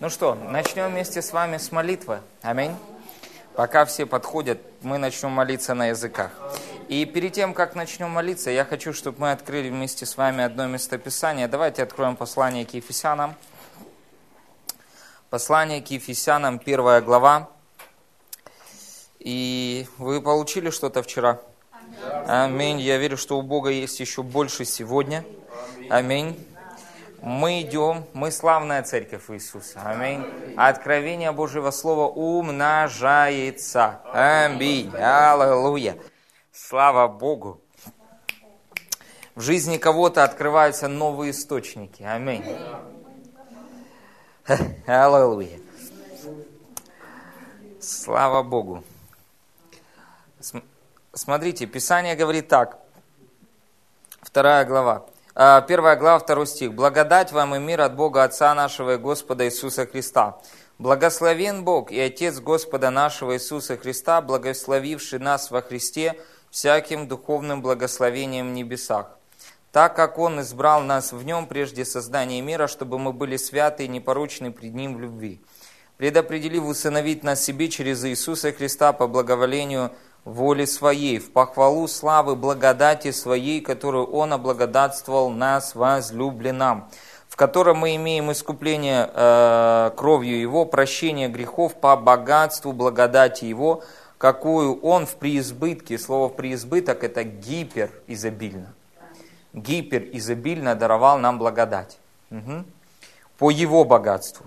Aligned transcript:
Ну 0.00 0.08
что, 0.08 0.34
начнем 0.34 0.90
вместе 0.90 1.20
с 1.20 1.30
вами 1.30 1.58
с 1.58 1.72
молитвы. 1.72 2.22
Аминь. 2.40 2.74
Пока 3.54 3.84
все 3.84 4.06
подходят, 4.06 4.58
мы 4.80 4.96
начнем 4.96 5.28
молиться 5.28 5.74
на 5.74 5.88
языках. 5.88 6.30
И 6.88 7.04
перед 7.04 7.34
тем, 7.34 7.52
как 7.52 7.74
начнем 7.74 8.08
молиться, 8.08 8.50
я 8.50 8.64
хочу, 8.64 8.94
чтобы 8.94 9.20
мы 9.20 9.32
открыли 9.32 9.68
вместе 9.68 10.06
с 10.06 10.16
вами 10.16 10.42
одно 10.42 10.66
местописание. 10.66 11.48
Давайте 11.48 11.82
откроем 11.82 12.16
послание 12.16 12.64
к 12.64 12.72
Ефесянам. 12.72 13.34
Послание 15.28 15.82
к 15.82 15.88
Ефесянам, 15.88 16.58
первая 16.60 17.02
глава. 17.02 17.50
И 19.18 19.86
вы 19.98 20.22
получили 20.22 20.70
что-то 20.70 21.02
вчера? 21.02 21.40
Аминь. 22.26 22.80
Я 22.80 22.96
верю, 22.96 23.18
что 23.18 23.38
у 23.38 23.42
Бога 23.42 23.68
есть 23.68 24.00
еще 24.00 24.22
больше 24.22 24.64
сегодня. 24.64 25.26
Аминь. 25.90 26.42
Мы 27.22 27.60
идем, 27.60 28.06
мы 28.14 28.30
славная 28.30 28.82
церковь 28.82 29.30
Иисуса. 29.30 29.80
Аминь. 29.84 30.24
Откровение 30.56 31.32
Божьего 31.32 31.70
Слова 31.70 32.08
умножается. 32.08 34.00
Аминь. 34.12 34.90
Аллилуйя. 34.96 35.98
Слава 36.50 37.08
Богу. 37.08 37.60
В 39.34 39.42
жизни 39.42 39.76
кого-то 39.76 40.24
открываются 40.24 40.88
новые 40.88 41.32
источники. 41.32 42.02
Аминь. 42.02 42.44
Аллилуйя. 44.86 45.60
Слава 47.80 48.42
Богу. 48.42 48.82
Смотрите, 51.12 51.66
Писание 51.66 52.16
говорит 52.16 52.48
так. 52.48 52.78
Вторая 54.22 54.64
глава. 54.64 55.04
А, 55.42 55.62
первая 55.62 55.96
глава, 55.96 56.18
второй 56.18 56.46
стих. 56.46 56.74
«Благодать 56.74 57.32
вам 57.32 57.54
и 57.54 57.58
мир 57.58 57.80
от 57.80 57.96
Бога 57.96 58.24
Отца 58.24 58.54
нашего 58.54 58.96
и 58.96 58.98
Господа 58.98 59.46
Иисуса 59.46 59.86
Христа. 59.86 60.38
Благословен 60.78 61.64
Бог 61.64 61.90
и 61.90 61.98
Отец 61.98 62.40
Господа 62.40 62.90
нашего 62.90 63.36
Иисуса 63.36 63.78
Христа, 63.78 64.20
благословивший 64.20 65.18
нас 65.18 65.50
во 65.50 65.62
Христе 65.62 66.20
всяким 66.50 67.08
духовным 67.08 67.62
благословением 67.62 68.50
в 68.50 68.52
небесах. 68.52 69.16
Так 69.72 69.96
как 69.96 70.18
Он 70.18 70.42
избрал 70.42 70.82
нас 70.82 71.10
в 71.10 71.24
Нем 71.24 71.46
прежде 71.46 71.86
создания 71.86 72.42
мира, 72.42 72.66
чтобы 72.66 72.98
мы 72.98 73.14
были 73.14 73.38
святы 73.38 73.86
и 73.86 73.88
непорочны 73.88 74.52
пред 74.52 74.74
Ним 74.74 74.96
в 74.96 75.00
любви, 75.00 75.40
предопределив 75.96 76.64
усыновить 76.64 77.24
нас 77.24 77.42
себе 77.42 77.70
через 77.70 78.04
Иисуса 78.04 78.52
Христа 78.52 78.92
по 78.92 79.06
благоволению 79.06 79.90
воли 80.24 80.64
Своей, 80.64 81.18
в 81.18 81.32
похвалу 81.32 81.88
славы 81.88 82.36
благодати 82.36 83.10
Своей, 83.10 83.60
которую 83.60 84.06
Он 84.06 84.32
облагодатствовал 84.32 85.30
нас 85.30 85.74
возлюбленным, 85.74 86.88
в 87.28 87.36
котором 87.36 87.78
мы 87.78 87.96
имеем 87.96 88.30
искупление 88.32 89.10
э, 89.12 89.90
кровью 89.96 90.40
Его, 90.40 90.64
прощение 90.66 91.28
грехов 91.28 91.74
по 91.74 91.96
богатству 91.96 92.72
благодати 92.72 93.44
Его, 93.44 93.82
какую 94.18 94.80
Он 94.80 95.06
в 95.06 95.16
преизбытке, 95.16 95.98
слово 95.98 96.28
преизбыток 96.28 97.04
это 97.04 97.24
гипер 97.24 97.90
изобильно, 98.06 98.74
гипер 99.52 100.04
изобильно 100.12 100.74
даровал 100.74 101.18
нам 101.18 101.38
благодать. 101.38 101.98
Угу. 102.30 102.64
По 103.38 103.50
Его 103.50 103.84
богатству. 103.84 104.44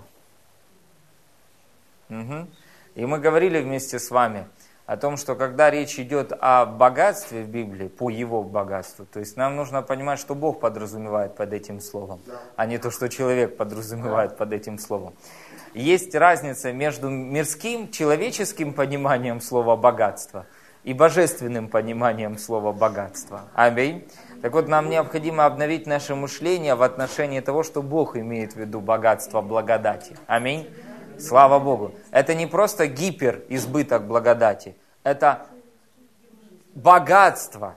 Угу. 2.10 2.46
И 2.94 3.06
мы 3.06 3.18
говорили 3.18 3.60
вместе 3.60 3.98
с 3.98 4.10
вами– 4.10 4.46
о 4.86 4.96
том, 4.96 5.16
что 5.16 5.34
когда 5.34 5.70
речь 5.70 5.98
идет 5.98 6.32
о 6.38 6.66
богатстве 6.66 7.42
в 7.42 7.48
Библии, 7.48 7.88
по 7.88 8.10
его 8.10 8.42
богатству, 8.42 9.06
то 9.10 9.20
есть 9.20 9.36
нам 9.36 9.56
нужно 9.56 9.82
понимать, 9.82 10.18
что 10.18 10.34
Бог 10.34 10.60
подразумевает 10.60 11.36
под 11.36 11.52
этим 11.52 11.80
словом, 11.80 12.20
а 12.56 12.66
не 12.66 12.78
то, 12.78 12.90
что 12.90 13.08
человек 13.08 13.56
подразумевает 13.56 14.36
под 14.36 14.52
этим 14.52 14.78
словом. 14.78 15.14
Есть 15.72 16.14
разница 16.14 16.72
между 16.72 17.08
мирским, 17.08 17.90
человеческим 17.90 18.74
пониманием 18.74 19.40
слова 19.40 19.74
«богатство» 19.76 20.46
и 20.84 20.92
божественным 20.92 21.68
пониманием 21.68 22.36
слова 22.36 22.72
«богатство». 22.72 23.42
Аминь. 23.54 24.06
Так 24.42 24.52
вот, 24.52 24.68
нам 24.68 24.90
необходимо 24.90 25.46
обновить 25.46 25.86
наше 25.86 26.14
мышление 26.14 26.74
в 26.74 26.82
отношении 26.82 27.40
того, 27.40 27.62
что 27.62 27.82
Бог 27.82 28.16
имеет 28.16 28.52
в 28.52 28.56
виду 28.56 28.80
богатство 28.80 29.40
благодати. 29.40 30.14
Аминь. 30.26 30.68
Слава 31.18 31.58
Богу. 31.58 31.94
Это 32.10 32.34
не 32.34 32.46
просто 32.46 32.86
гиперизбыток 32.86 34.06
благодати, 34.06 34.76
это 35.02 35.46
богатство 36.74 37.76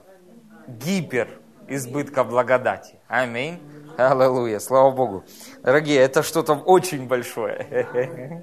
гиперизбытка 0.66 2.24
благодати. 2.24 2.96
Аминь. 3.08 3.60
Аллилуйя. 3.96 4.60
Слава 4.60 4.90
Богу. 4.90 5.24
Дорогие, 5.62 5.98
это 5.98 6.22
что-то 6.22 6.54
очень 6.54 7.08
большое. 7.08 8.38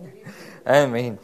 Аминь. 0.65 1.17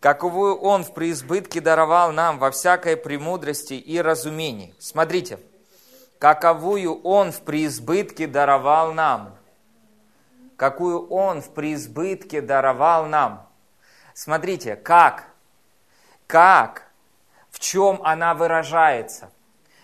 Каковую 0.00 0.56
Он 0.56 0.84
в 0.84 0.92
преизбытке 0.92 1.60
даровал 1.60 2.12
нам 2.12 2.38
во 2.38 2.50
всякой 2.50 2.96
премудрости 2.96 3.74
и 3.74 4.00
разумении. 4.00 4.74
Смотрите, 4.78 5.38
каковую 6.18 7.00
Он 7.02 7.32
в 7.32 7.40
преизбытке 7.40 8.26
даровал 8.26 8.92
нам 8.92 9.34
какую 10.64 11.08
Он 11.08 11.42
в 11.42 11.50
преизбытке 11.50 12.40
даровал 12.40 13.04
нам. 13.04 13.46
Смотрите, 14.14 14.76
как, 14.76 15.26
как, 16.26 16.90
в 17.50 17.58
чем 17.60 18.00
она 18.02 18.32
выражается, 18.32 19.30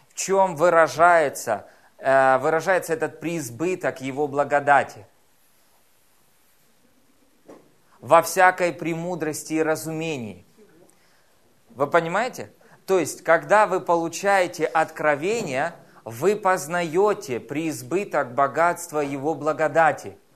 в 0.08 0.14
чем 0.14 0.56
выражается, 0.56 1.66
э, 1.98 2.38
выражается 2.38 2.94
этот 2.94 3.20
преизбыток 3.20 4.00
Его 4.00 4.26
благодати. 4.26 5.04
Во 8.00 8.22
всякой 8.22 8.72
премудрости 8.72 9.52
и 9.52 9.62
разумении. 9.62 10.46
Вы 11.68 11.88
понимаете? 11.88 12.50
То 12.86 12.98
есть, 12.98 13.22
когда 13.22 13.66
вы 13.66 13.80
получаете 13.80 14.64
откровение, 14.64 15.74
вы 16.06 16.36
познаете 16.36 17.38
преизбыток 17.38 18.32
богатства 18.32 19.00
Его 19.00 19.34
благодати– 19.34 20.16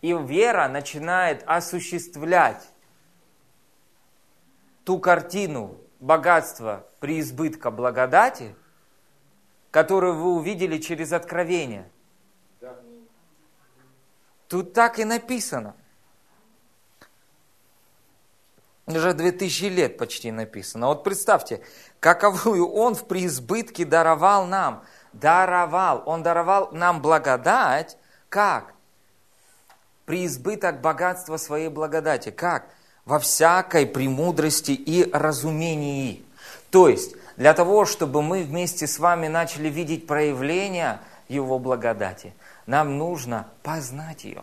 и 0.00 0.12
вера 0.12 0.68
начинает 0.68 1.42
осуществлять 1.46 2.68
ту 4.84 4.98
картину 4.98 5.78
богатства 6.00 6.86
преизбытка 7.00 7.70
благодати, 7.70 8.54
которую 9.70 10.14
вы 10.14 10.32
увидели 10.34 10.78
через 10.78 11.12
откровение. 11.12 11.90
Тут 14.48 14.72
так 14.72 14.98
и 14.98 15.04
написано. 15.04 15.76
Уже 18.86 19.14
две 19.14 19.30
тысячи 19.30 19.66
лет 19.66 19.96
почти 19.96 20.32
написано. 20.32 20.88
Вот 20.88 21.04
представьте, 21.04 21.62
каковую 22.00 22.68
Он 22.68 22.96
в 22.96 23.06
преизбытке 23.06 23.84
даровал 23.84 24.46
нам. 24.46 24.84
Даровал. 25.12 26.02
Он 26.06 26.24
даровал 26.24 26.72
нам 26.72 27.00
благодать. 27.00 27.96
Как? 28.28 28.74
Преизбыток 30.10 30.80
богатства 30.80 31.36
своей 31.36 31.68
благодати. 31.68 32.30
Как? 32.30 32.66
Во 33.04 33.20
всякой 33.20 33.86
премудрости 33.86 34.72
и 34.72 35.08
разумении. 35.12 36.24
То 36.70 36.88
есть, 36.88 37.14
для 37.36 37.54
того, 37.54 37.84
чтобы 37.84 38.20
мы 38.20 38.42
вместе 38.42 38.88
с 38.88 38.98
вами 38.98 39.28
начали 39.28 39.68
видеть 39.68 40.08
проявление 40.08 40.98
Его 41.28 41.60
благодати, 41.60 42.34
нам 42.66 42.98
нужно 42.98 43.46
познать 43.62 44.24
ее. 44.24 44.42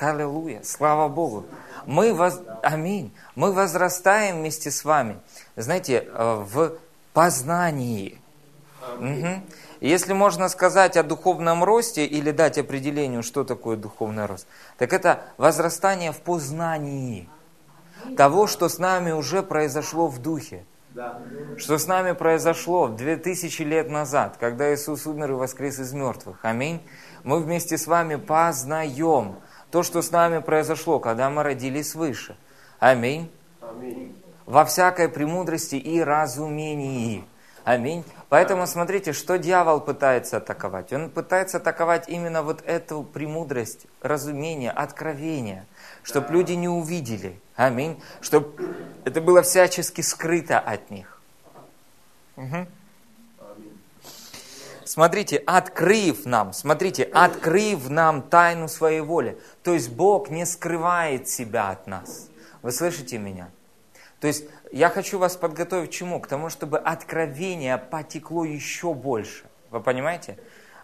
Аллилуйя, 0.00 0.62
слава 0.62 1.08
Богу. 1.08 1.44
Мы, 1.84 2.14
воз... 2.14 2.40
Аминь. 2.62 3.12
Мы 3.34 3.52
возрастаем 3.52 4.38
вместе 4.38 4.70
с 4.70 4.82
вами, 4.82 5.18
знаете, 5.56 6.08
э, 6.08 6.44
в 6.48 6.78
познании. 7.12 8.18
Угу. 8.98 9.42
Если 9.80 10.12
можно 10.12 10.48
сказать 10.48 10.96
о 10.96 11.02
духовном 11.02 11.62
росте 11.62 12.04
или 12.04 12.30
дать 12.30 12.58
определению, 12.58 13.22
что 13.22 13.44
такое 13.44 13.76
духовный 13.76 14.26
рост, 14.26 14.46
так 14.76 14.92
это 14.92 15.22
возрастание 15.36 16.12
в 16.12 16.20
познании 16.20 17.28
того, 18.16 18.46
что 18.46 18.68
с 18.68 18.78
нами 18.78 19.12
уже 19.12 19.42
произошло 19.42 20.08
в 20.08 20.20
духе. 20.20 20.64
Что 21.58 21.78
с 21.78 21.86
нами 21.86 22.12
произошло 22.12 22.88
2000 22.88 23.62
лет 23.62 23.90
назад, 23.90 24.36
когда 24.40 24.74
Иисус 24.74 25.06
умер 25.06 25.32
и 25.32 25.34
воскрес 25.34 25.78
из 25.78 25.92
мертвых. 25.92 26.38
Аминь. 26.42 26.80
Мы 27.22 27.40
вместе 27.40 27.78
с 27.78 27.86
вами 27.86 28.16
познаем 28.16 29.36
то, 29.70 29.82
что 29.82 30.02
с 30.02 30.10
нами 30.10 30.38
произошло, 30.38 30.98
когда 30.98 31.30
мы 31.30 31.42
родились 31.42 31.90
свыше. 31.90 32.36
Аминь. 32.80 33.30
Аминь. 33.60 34.16
Во 34.46 34.64
всякой 34.64 35.08
премудрости 35.08 35.76
и 35.76 36.00
разумении. 36.00 37.24
Аминь. 37.64 38.04
Поэтому 38.28 38.66
смотрите, 38.66 39.14
что 39.14 39.38
дьявол 39.38 39.80
пытается 39.80 40.36
атаковать. 40.36 40.92
Он 40.92 41.08
пытается 41.08 41.56
атаковать 41.56 42.08
именно 42.08 42.42
вот 42.42 42.62
эту 42.66 43.02
премудрость, 43.02 43.86
разумение, 44.02 44.70
откровение, 44.70 45.64
чтобы 46.02 46.32
люди 46.34 46.52
не 46.52 46.68
увидели. 46.68 47.40
Аминь. 47.56 48.00
Чтобы 48.20 48.76
это 49.04 49.22
было 49.22 49.40
всячески 49.42 50.02
скрыто 50.02 50.58
от 50.58 50.90
них. 50.90 51.14
Угу. 52.36 52.68
смотрите, 54.84 55.38
открыв 55.38 56.24
нам, 56.24 56.52
смотрите, 56.52 57.02
открыв 57.02 57.88
нам 57.88 58.22
тайну 58.22 58.68
своей 58.68 59.00
воли. 59.00 59.40
То 59.64 59.74
есть 59.74 59.90
Бог 59.90 60.30
не 60.30 60.46
скрывает 60.46 61.28
себя 61.28 61.70
от 61.70 61.88
нас. 61.88 62.28
Вы 62.62 62.70
слышите 62.70 63.18
меня? 63.18 63.50
То 64.20 64.26
есть 64.26 64.44
я 64.72 64.88
хочу 64.88 65.18
вас 65.18 65.36
подготовить 65.36 65.90
к 65.90 65.92
чему? 65.92 66.20
К 66.20 66.26
тому, 66.26 66.50
чтобы 66.50 66.78
откровение 66.78 67.78
потекло 67.78 68.44
еще 68.44 68.94
больше. 68.94 69.44
Вы 69.70 69.80
понимаете? 69.80 70.38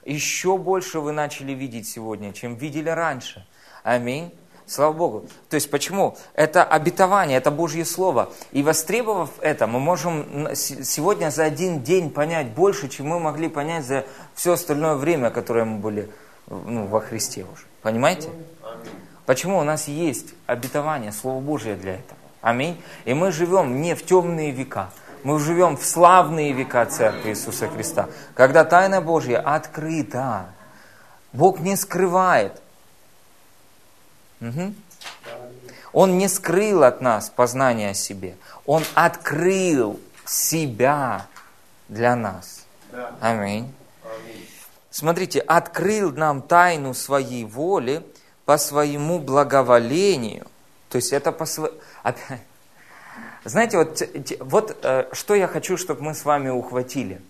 Еще 0.04 0.56
больше 0.58 1.00
вы 1.00 1.12
начали 1.12 1.52
видеть 1.52 1.88
сегодня, 1.88 2.32
чем 2.32 2.56
видели 2.56 2.90
раньше. 2.90 3.46
Аминь. 3.82 4.32
Слава 4.66 4.92
Богу. 4.94 5.26
То 5.50 5.56
есть 5.56 5.70
почему? 5.70 6.16
Это 6.32 6.64
обетование, 6.64 7.36
это 7.36 7.50
Божье 7.50 7.84
Слово. 7.84 8.32
И 8.52 8.62
востребовав 8.62 9.30
это, 9.40 9.66
мы 9.66 9.78
можем 9.78 10.54
сегодня 10.54 11.30
за 11.30 11.44
один 11.44 11.82
день 11.82 12.10
понять 12.10 12.48
больше, 12.48 12.88
чем 12.88 13.08
мы 13.08 13.20
могли 13.20 13.48
понять 13.48 13.84
за 13.84 14.06
все 14.34 14.52
остальное 14.52 14.94
время, 14.94 15.30
которое 15.30 15.66
мы 15.66 15.78
были 15.80 16.10
ну, 16.46 16.86
во 16.86 17.00
Христе 17.00 17.42
уже. 17.42 17.64
Понимаете? 17.82 18.30
Почему 19.26 19.58
у 19.58 19.64
нас 19.64 19.88
есть 19.88 20.34
обетование, 20.46 21.12
Слово 21.12 21.40
Божье 21.40 21.76
для 21.76 21.94
этого? 21.94 22.18
Аминь. 22.44 22.78
И 23.06 23.14
мы 23.14 23.32
живем 23.32 23.80
не 23.80 23.94
в 23.94 24.04
темные 24.04 24.50
века, 24.50 24.90
мы 25.22 25.40
живем 25.40 25.78
в 25.78 25.84
славные 25.86 26.52
века 26.52 26.84
Церкви 26.84 27.30
Иисуса 27.30 27.68
Христа, 27.68 28.10
когда 28.34 28.66
тайна 28.66 29.00
Божья 29.00 29.38
открыта. 29.38 30.50
Бог 31.32 31.60
не 31.60 31.74
скрывает. 31.74 32.60
Угу. 34.42 34.74
Он 35.94 36.18
не 36.18 36.28
скрыл 36.28 36.84
от 36.84 37.00
нас 37.00 37.30
познание 37.30 37.92
о 37.92 37.94
себе. 37.94 38.36
Он 38.66 38.84
открыл 38.92 39.98
себя 40.26 41.26
для 41.88 42.14
нас. 42.14 42.66
Аминь. 43.20 43.72
Смотрите, 44.90 45.40
открыл 45.40 46.12
нам 46.12 46.42
тайну 46.42 46.92
своей 46.92 47.46
воли 47.46 48.04
по 48.44 48.58
своему 48.58 49.18
благоволению. 49.18 50.46
То 50.90 50.96
есть 50.96 51.12
это 51.12 51.32
по 51.32 51.46
своему... 51.46 51.74
Знаете, 53.44 53.78
вот, 53.78 54.02
вот 54.40 54.78
э, 54.82 55.08
что 55.12 55.34
я 55.34 55.46
хочу, 55.46 55.76
чтобы 55.76 56.02
мы 56.02 56.14
с 56.14 56.24
вами 56.24 56.48
ухватили. 56.48 57.20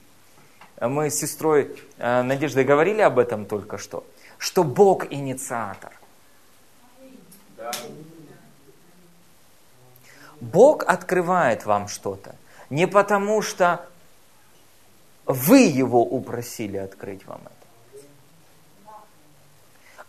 Мы 0.80 1.10
с 1.10 1.18
сестрой 1.18 1.76
э, 1.98 2.22
Надеждой 2.22 2.64
говорили 2.64 3.00
об 3.00 3.18
этом 3.18 3.46
только 3.46 3.78
что. 3.78 4.04
Что 4.38 4.64
Бог 4.64 5.12
инициатор. 5.12 5.92
Бог 10.40 10.84
открывает 10.84 11.64
вам 11.64 11.88
что-то 11.88 12.34
не 12.70 12.86
потому, 12.86 13.40
что 13.42 13.86
вы 15.26 15.60
его 15.60 16.02
упросили 16.02 16.76
открыть 16.76 17.24
вам 17.26 17.40
это, 17.40 18.94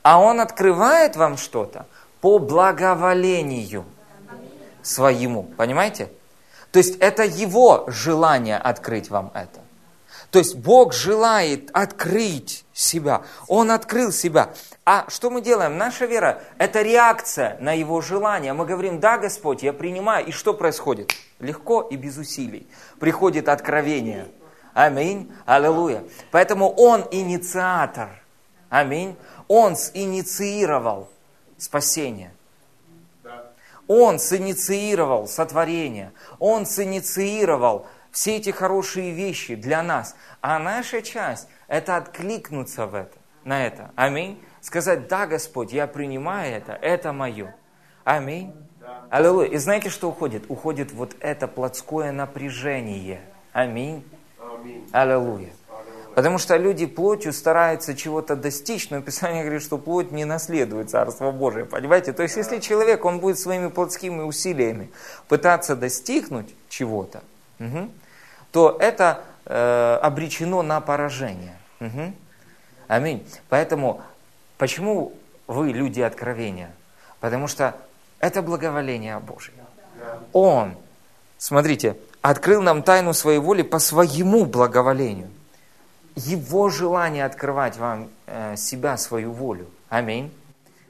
а 0.02 0.20
Он 0.20 0.42
открывает 0.42 1.16
вам 1.16 1.38
что-то 1.38 1.86
по 2.22 2.40
благоволению 2.40 3.86
своему. 4.86 5.44
Понимаете? 5.44 6.10
То 6.72 6.80
есть 6.80 6.98
это 7.00 7.24
его 7.24 7.86
желание 7.88 8.58
открыть 8.58 9.10
вам 9.10 9.32
это. 9.34 9.62
То 10.32 10.40
есть 10.40 10.56
Бог 10.56 10.94
желает 10.94 11.70
открыть 11.72 12.66
себя. 12.74 13.22
Он 13.48 13.72
открыл 13.72 14.12
себя. 14.12 14.54
А 14.84 15.06
что 15.10 15.30
мы 15.30 15.42
делаем? 15.42 15.78
Наша 15.78 16.06
вера– 16.06 16.44
это 16.58 16.82
реакция 16.82 17.58
на 17.62 17.72
Его 17.72 18.02
желание. 18.02 18.52
Мы 18.52 18.66
говорим, 18.66 19.00
да, 19.00 19.18
Господь, 19.18 19.64
я 19.64 19.72
принимаю. 19.72 20.26
И 20.26 20.32
что 20.32 20.54
происходит? 20.54 21.14
Легко 21.40 21.82
и 21.84 21.96
без 21.96 22.18
усилий. 22.18 22.68
Приходит 23.00 23.48
откровение. 23.48 24.28
Аминь. 24.74 25.32
Аллилуйя. 25.46 26.04
Поэтому 26.32 26.70
Он 26.70 27.06
инициатор. 27.12 28.22
Аминь. 28.70 29.16
Он 29.48 29.78
инициировал 29.94 31.08
спасение. 31.58 32.35
Он 33.88 34.20
синициировал 34.20 35.28
сотворение. 35.28 36.12
Он 36.40 36.66
синициировал 36.66 37.88
все 38.12 38.38
эти 38.38 38.50
хорошие 38.50 39.12
вещи 39.12 39.56
для 39.56 39.84
нас. 39.84 40.16
А 40.42 40.58
наша 40.60 41.02
часть– 41.02 41.48
это 41.68 41.98
откликнуться 41.98 42.88
в 42.88 42.96
это, 42.96 43.18
на 43.44 43.66
это. 43.66 43.92
Аминь. 43.96 44.42
Сказать, 44.62 45.08
да, 45.08 45.28
Господь, 45.28 45.74
я 45.74 45.86
принимаю 45.86 46.56
это, 46.56 46.74
это 46.74 47.14
мое. 47.14 47.56
Аминь. 48.04 48.54
Аллилуйя. 49.10 49.50
И 49.50 49.58
знаете, 49.58 49.90
что 49.90 50.10
уходит? 50.10 50.46
Уходит 50.50 50.92
вот 50.92 51.16
это 51.20 51.48
плотское 51.48 52.12
напряжение. 52.12 53.22
Аминь. 53.54 54.04
Аминь. 54.40 54.88
Аллилуйя. 54.92 55.52
Потому 56.16 56.38
что 56.38 56.56
люди 56.56 56.86
плотью 56.86 57.34
стараются 57.34 57.94
чего-то 57.94 58.38
достичь, 58.38 58.90
но 58.90 59.02
Писание 59.02 59.44
говорит, 59.44 59.62
что 59.62 59.78
плоть 59.78 60.14
не 60.14 60.24
наследует 60.24 60.90
Царство 60.90 61.32
Божие, 61.32 61.66
понимаете? 61.66 62.14
То 62.14 62.24
есть, 62.24 62.38
если 62.38 62.60
человек, 62.60 63.04
он 63.04 63.20
будет 63.20 63.38
своими 63.38 63.68
плотскими 63.68 64.22
усилиями 64.22 64.90
пытаться 65.28 65.76
достигнуть 65.76 66.56
чего-то, 66.70 67.22
угу, 67.60 67.92
то 68.54 68.78
это 68.80 69.24
э, 69.46 70.00
обречено 70.02 70.62
на 70.62 70.80
поражение. 70.80 71.58
Угу. 71.82 72.14
Аминь. 72.88 73.28
Поэтому, 73.50 74.02
почему 74.58 75.12
вы 75.48 75.74
люди 75.74 76.00
откровения? 76.00 76.72
Потому 77.20 77.50
что 77.50 77.76
это 78.20 78.42
благоволение 78.42 79.20
Божие. 79.20 79.58
Он, 80.32 80.76
смотрите, 81.38 81.98
открыл 82.22 82.62
нам 82.62 82.84
тайну 82.84 83.14
своей 83.14 83.40
воли 83.40 83.64
по 83.64 83.80
своему 83.80 84.46
благоволению. 84.46 85.30
Его 86.16 86.70
желание 86.70 87.26
открывать 87.26 87.78
вам 87.78 88.10
э, 88.26 88.56
себя, 88.56 88.98
свою 88.98 89.32
волю. 89.32 89.68
Аминь. 89.90 90.32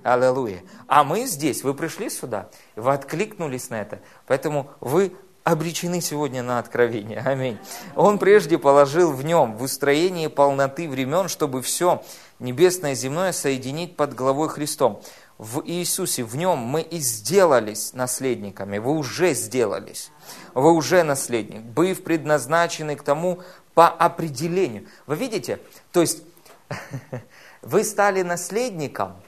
Аллилуйя. 0.04 0.62
А 0.88 1.04
мы 1.04 1.26
здесь, 1.26 1.64
вы 1.64 1.74
пришли 1.74 2.12
сюда, 2.12 2.48
вы 2.76 2.94
откликнулись 2.94 3.72
на 3.72 3.82
это, 3.82 4.00
поэтому 4.28 4.70
вы 4.80 5.16
обречены 5.44 6.00
сегодня 6.00 6.44
на 6.44 6.60
откровение. 6.60 7.20
Аминь. 7.26 7.58
Он 7.96 8.20
прежде 8.20 8.60
положил 8.60 9.12
в 9.12 9.24
нем, 9.24 9.58
в 9.58 9.64
устроении 9.64 10.28
полноты 10.28 10.88
времен, 10.88 11.28
чтобы 11.28 11.64
все 11.64 12.04
небесное 12.40 12.92
и 12.92 12.96
земное 12.96 13.32
соединить 13.32 13.96
под 13.96 14.14
главой 14.14 14.50
Христом. 14.50 15.02
В 15.38 15.62
Иисусе, 15.66 16.24
в 16.24 16.36
нем 16.36 16.60
мы 16.60 16.82
и 16.82 16.98
сделались 17.00 17.94
наследниками. 17.94 18.78
Вы 18.78 18.92
уже 18.92 19.34
сделались. 19.34 20.12
Вы 20.54 20.72
уже 20.72 21.04
наследник, 21.04 21.62
быв 21.62 22.04
предназначены 22.04 22.96
к 22.96 23.04
тому 23.04 23.40
по 23.76 23.88
определению. 23.88 24.88
Вы 25.06 25.18
видите? 25.18 25.60
То 25.92 26.02
есть 26.02 26.24
вы 27.62 27.84
стали 27.84 28.24
наследником 28.24 29.22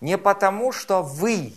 не 0.00 0.18
потому, 0.18 0.72
что 0.72 1.02
вы 1.02 1.52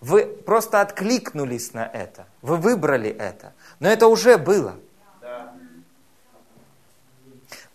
вы 0.00 0.26
просто 0.26 0.82
откликнулись 0.82 1.72
на 1.72 1.84
это. 1.86 2.26
Вы 2.42 2.58
выбрали 2.58 3.10
это. 3.10 3.54
Но 3.80 3.88
это 3.88 4.06
уже 4.06 4.36
было. 4.36 4.76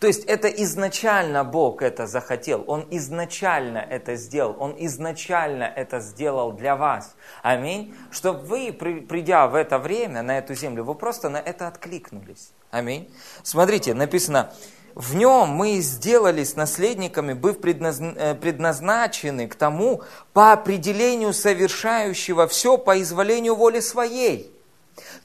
То 0.02 0.08
есть 0.08 0.24
это 0.24 0.48
изначально 0.48 1.44
Бог 1.44 1.80
это 1.80 2.08
захотел. 2.08 2.64
Он 2.66 2.84
изначально 2.90 3.78
это 3.78 4.16
сделал. 4.16 4.56
Он 4.58 4.74
изначально 4.76 5.62
это 5.62 6.00
сделал 6.00 6.50
для 6.50 6.74
вас. 6.74 7.14
Аминь. 7.40 7.94
Чтобы 8.10 8.40
вы, 8.40 8.72
придя 8.72 9.46
в 9.46 9.54
это 9.54 9.78
время, 9.78 10.22
на 10.22 10.38
эту 10.38 10.54
землю, 10.54 10.82
вы 10.82 10.96
просто 10.96 11.28
на 11.28 11.36
это 11.36 11.68
откликнулись. 11.68 12.50
Аминь. 12.72 13.14
Смотрите, 13.44 13.94
написано, 13.94 14.52
в 14.96 15.14
нем 15.14 15.50
мы 15.50 15.78
сделались 15.78 16.56
наследниками, 16.56 17.32
быв 17.32 17.58
э, 17.64 18.34
предназначены 18.34 19.46
к 19.46 19.54
тому, 19.54 20.02
по 20.32 20.50
определению 20.50 21.32
совершающего 21.32 22.48
все 22.48 22.76
по 22.76 23.00
изволению 23.00 23.54
воли 23.54 23.78
своей. 23.78 24.52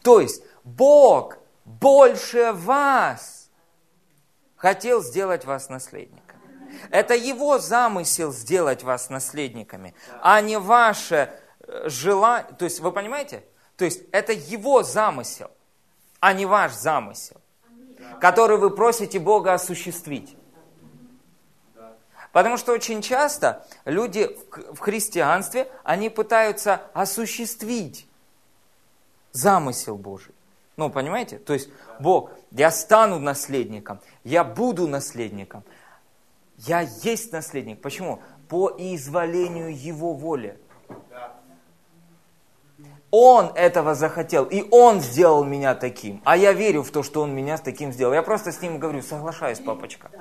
То 0.03 0.19
есть 0.19 0.43
Бог 0.63 1.39
больше 1.65 2.51
вас 2.53 3.36
хотел 4.67 5.01
сделать 5.01 5.45
вас 5.45 5.69
наследниками. 5.69 6.41
Это 6.91 7.15
Его 7.15 7.57
замысел 7.57 8.33
сделать 8.33 8.83
вас 8.83 9.09
наследниками, 9.09 9.95
а 10.21 10.41
не 10.41 10.57
ваше 10.57 11.31
э, 11.59 11.89
желание. 11.89 12.51
То 12.59 12.65
есть, 12.65 12.81
вы 12.81 12.91
понимаете? 12.91 13.43
То 13.77 13.85
есть, 13.85 14.01
это 14.11 14.33
Его 14.33 14.83
замысел, 14.83 15.51
а 16.19 16.33
не 16.33 16.45
ваш 16.45 16.73
замысел 16.73 17.41
который 18.19 18.57
вы 18.57 18.69
просите 18.71 19.19
Бога 19.19 19.53
осуществить. 19.53 20.35
Потому 22.31 22.57
что 22.57 22.71
очень 22.73 23.01
часто 23.01 23.65
люди 23.85 24.37
в 24.73 24.79
христианстве, 24.79 25.71
они 25.83 26.09
пытаются 26.09 26.81
осуществить 26.93 28.07
замысел 29.31 29.97
Божий. 29.97 30.36
Ну, 30.77 30.91
понимаете? 30.91 31.39
То 31.39 31.53
есть, 31.53 31.69
Бог, 31.99 32.31
я 32.51 32.69
стану 32.69 33.19
наследником, 33.19 33.99
я 34.23 34.43
буду 34.43 34.87
наследником. 34.87 35.63
Я 36.57 36.81
есть 36.81 37.31
наследник. 37.31 37.81
Почему? 37.81 38.21
По 38.47 38.73
изволению 38.77 39.75
Его 39.75 40.13
воли. 40.13 40.57
Он 43.09 43.51
этого 43.55 43.95
захотел, 43.95 44.45
и 44.45 44.67
Он 44.69 45.01
сделал 45.01 45.43
меня 45.43 45.75
таким. 45.75 46.21
А 46.25 46.35
я 46.37 46.53
верю 46.53 46.83
в 46.83 46.91
то, 46.91 47.03
что 47.03 47.21
Он 47.21 47.33
меня 47.33 47.57
таким 47.57 47.91
сделал. 47.91 48.13
Я 48.13 48.21
просто 48.21 48.51
с 48.51 48.61
ним 48.61 48.79
говорю, 48.79 49.01
соглашаюсь, 49.01 49.59
папочка. 49.59 50.11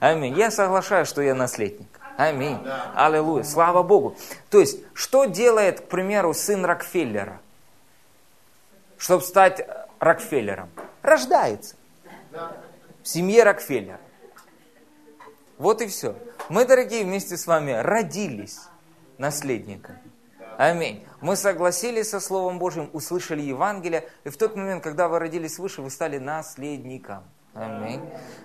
Аминь. 0.00 0.34
Я 0.34 0.50
соглашаюсь, 0.50 1.08
что 1.08 1.22
я 1.22 1.34
наследник. 1.34 1.88
Аминь. 2.16 2.58
Аллилуйя. 2.94 3.44
Слава 3.44 3.82
Богу. 3.82 4.16
То 4.50 4.58
есть, 4.58 4.80
что 4.92 5.26
делает, 5.26 5.82
к 5.82 5.84
примеру, 5.84 6.34
сын 6.34 6.64
Рокфеллера, 6.64 7.40
чтобы 8.96 9.22
стать 9.22 9.66
Рокфеллером? 10.00 10.70
Рождается. 11.02 11.76
В 13.02 13.08
семье 13.08 13.42
Рокфеллера. 13.42 14.00
Вот 15.58 15.80
и 15.82 15.86
все. 15.86 16.16
Мы, 16.48 16.64
дорогие, 16.64 17.04
вместе 17.04 17.36
с 17.36 17.46
вами 17.46 17.72
родились 17.72 18.60
наследниками. 19.18 20.00
Аминь. 20.58 21.04
Мы 21.20 21.36
согласились 21.36 22.10
со 22.10 22.20
Словом 22.20 22.58
Божьим, 22.58 22.90
услышали 22.92 23.42
Евангелие, 23.42 24.08
и 24.24 24.28
в 24.28 24.36
тот 24.36 24.56
момент, 24.56 24.82
когда 24.82 25.08
вы 25.08 25.18
родились 25.18 25.54
свыше, 25.54 25.82
вы 25.82 25.90
стали 25.90 26.18
наследником. 26.18 27.24
Аминь. 27.54 28.00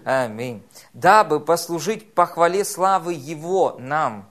Аминь. 0.05 0.63
Дабы 0.93 1.39
послужить 1.39 2.13
похвале 2.13 2.63
славы 2.63 3.13
Его 3.13 3.75
нам, 3.79 4.29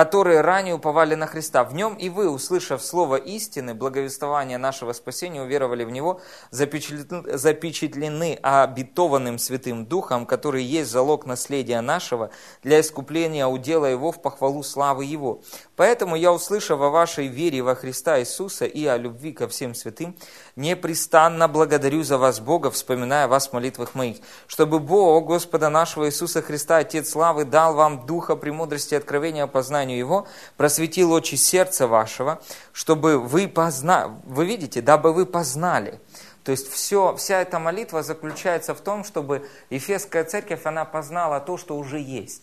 которые 0.00 0.40
ранее 0.40 0.76
уповали 0.76 1.14
на 1.14 1.26
Христа. 1.26 1.62
В 1.62 1.74
нем 1.74 1.94
и 1.94 2.08
вы, 2.08 2.30
услышав 2.30 2.82
слово 2.82 3.16
истины, 3.16 3.74
благовествование 3.74 4.56
нашего 4.56 4.94
спасения, 4.94 5.42
уверовали 5.42 5.84
в 5.84 5.90
него, 5.90 6.22
запечатлены, 6.50 8.38
обетованным 8.40 9.38
Святым 9.38 9.84
Духом, 9.84 10.24
который 10.24 10.62
есть 10.64 10.90
залог 10.90 11.26
наследия 11.26 11.82
нашего 11.82 12.30
для 12.62 12.80
искупления 12.80 13.46
удела 13.46 13.84
его 13.84 14.10
в 14.10 14.22
похвалу 14.22 14.62
славы 14.62 15.04
его. 15.04 15.42
Поэтому 15.76 16.16
я, 16.16 16.32
услышав 16.32 16.80
о 16.80 16.88
вашей 16.88 17.26
вере 17.26 17.60
во 17.60 17.74
Христа 17.74 18.18
Иисуса 18.20 18.64
и 18.64 18.86
о 18.86 18.96
любви 18.96 19.32
ко 19.32 19.48
всем 19.48 19.74
святым, 19.74 20.16
непрестанно 20.60 21.48
благодарю 21.48 22.04
за 22.04 22.18
вас 22.18 22.38
Бога, 22.38 22.70
вспоминая 22.70 23.26
вас 23.26 23.48
в 23.48 23.52
молитвах 23.54 23.94
моих, 23.94 24.18
чтобы 24.46 24.78
Бог, 24.78 25.26
Господа 25.26 25.70
нашего 25.70 26.06
Иисуса 26.06 26.42
Христа, 26.42 26.76
Отец 26.76 27.10
славы, 27.10 27.44
дал 27.44 27.74
вам 27.74 28.06
духа 28.06 28.36
премудрости 28.36 28.94
и 28.94 28.96
откровения 28.96 29.46
познанию 29.46 29.98
Его, 29.98 30.28
просветил 30.56 31.12
очи 31.12 31.36
сердца 31.36 31.88
вашего, 31.88 32.40
чтобы 32.72 33.18
вы 33.18 33.48
познали, 33.48 34.12
вы 34.24 34.44
видите, 34.44 34.82
дабы 34.82 35.12
вы 35.12 35.24
познали. 35.26 35.98
То 36.44 36.52
есть 36.52 36.70
все, 36.70 37.14
вся 37.16 37.40
эта 37.40 37.58
молитва 37.58 38.02
заключается 38.02 38.74
в 38.74 38.80
том, 38.80 39.04
чтобы 39.04 39.48
Ефесская 39.70 40.24
церковь, 40.24 40.64
она 40.64 40.84
познала 40.84 41.40
то, 41.40 41.56
что 41.56 41.76
уже 41.76 41.98
есть. 41.98 42.42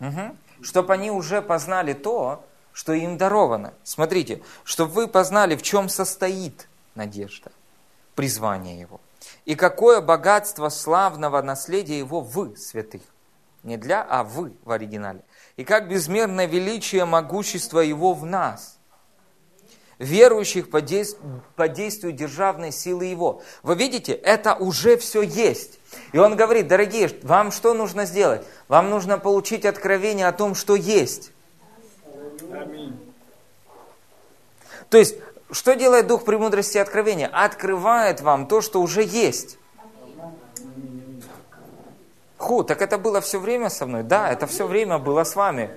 Угу. 0.00 0.36
Чтобы 0.62 0.92
они 0.94 1.10
уже 1.10 1.42
познали 1.42 1.92
то, 1.92 2.44
что 2.74 2.92
им 2.92 3.16
даровано. 3.16 3.72
Смотрите, 3.84 4.42
чтобы 4.64 4.92
вы 4.92 5.08
познали, 5.08 5.56
в 5.56 5.62
чем 5.62 5.88
состоит 5.88 6.68
надежда, 6.94 7.52
призвание 8.14 8.78
Его. 8.78 9.00
И 9.46 9.54
какое 9.54 10.02
богатство 10.02 10.68
славного 10.68 11.40
наследия 11.40 11.96
Его 11.96 12.20
в 12.20 12.56
святых. 12.56 13.00
Не 13.62 13.78
для, 13.78 14.02
а 14.02 14.24
вы 14.24 14.52
в 14.64 14.72
оригинале. 14.72 15.20
И 15.56 15.64
как 15.64 15.88
безмерное 15.88 16.46
величие 16.46 17.06
могущества 17.06 17.78
Его 17.78 18.12
в 18.12 18.26
нас, 18.26 18.76
верующих 19.98 20.68
по 20.68 20.80
действию, 20.80 21.42
по 21.54 21.68
действию 21.68 22.12
державной 22.12 22.72
силы 22.72 23.04
Его. 23.04 23.42
Вы 23.62 23.76
видите, 23.76 24.12
это 24.12 24.54
уже 24.54 24.96
все 24.96 25.22
есть. 25.22 25.78
И 26.12 26.18
он 26.18 26.34
говорит, 26.34 26.66
дорогие, 26.66 27.08
вам 27.22 27.52
что 27.52 27.72
нужно 27.72 28.04
сделать? 28.04 28.44
Вам 28.66 28.90
нужно 28.90 29.16
получить 29.16 29.64
откровение 29.64 30.26
о 30.26 30.32
том, 30.32 30.56
что 30.56 30.74
есть. 30.74 31.30
Аминь. 32.54 32.96
То 34.90 34.98
есть, 34.98 35.16
что 35.50 35.74
делает 35.74 36.06
Дух 36.06 36.24
премудрости 36.24 36.76
и 36.76 36.80
откровения? 36.80 37.28
Открывает 37.28 38.20
вам 38.20 38.46
то, 38.46 38.60
что 38.60 38.80
уже 38.80 39.02
есть. 39.02 39.58
Ху, 42.36 42.62
так 42.62 42.82
это 42.82 42.98
было 42.98 43.22
все 43.22 43.38
время 43.38 43.70
со 43.70 43.86
мной? 43.86 44.02
Да, 44.02 44.30
это 44.30 44.46
все 44.46 44.66
время 44.66 44.98
было 44.98 45.24
с 45.24 45.34
вами. 45.34 45.70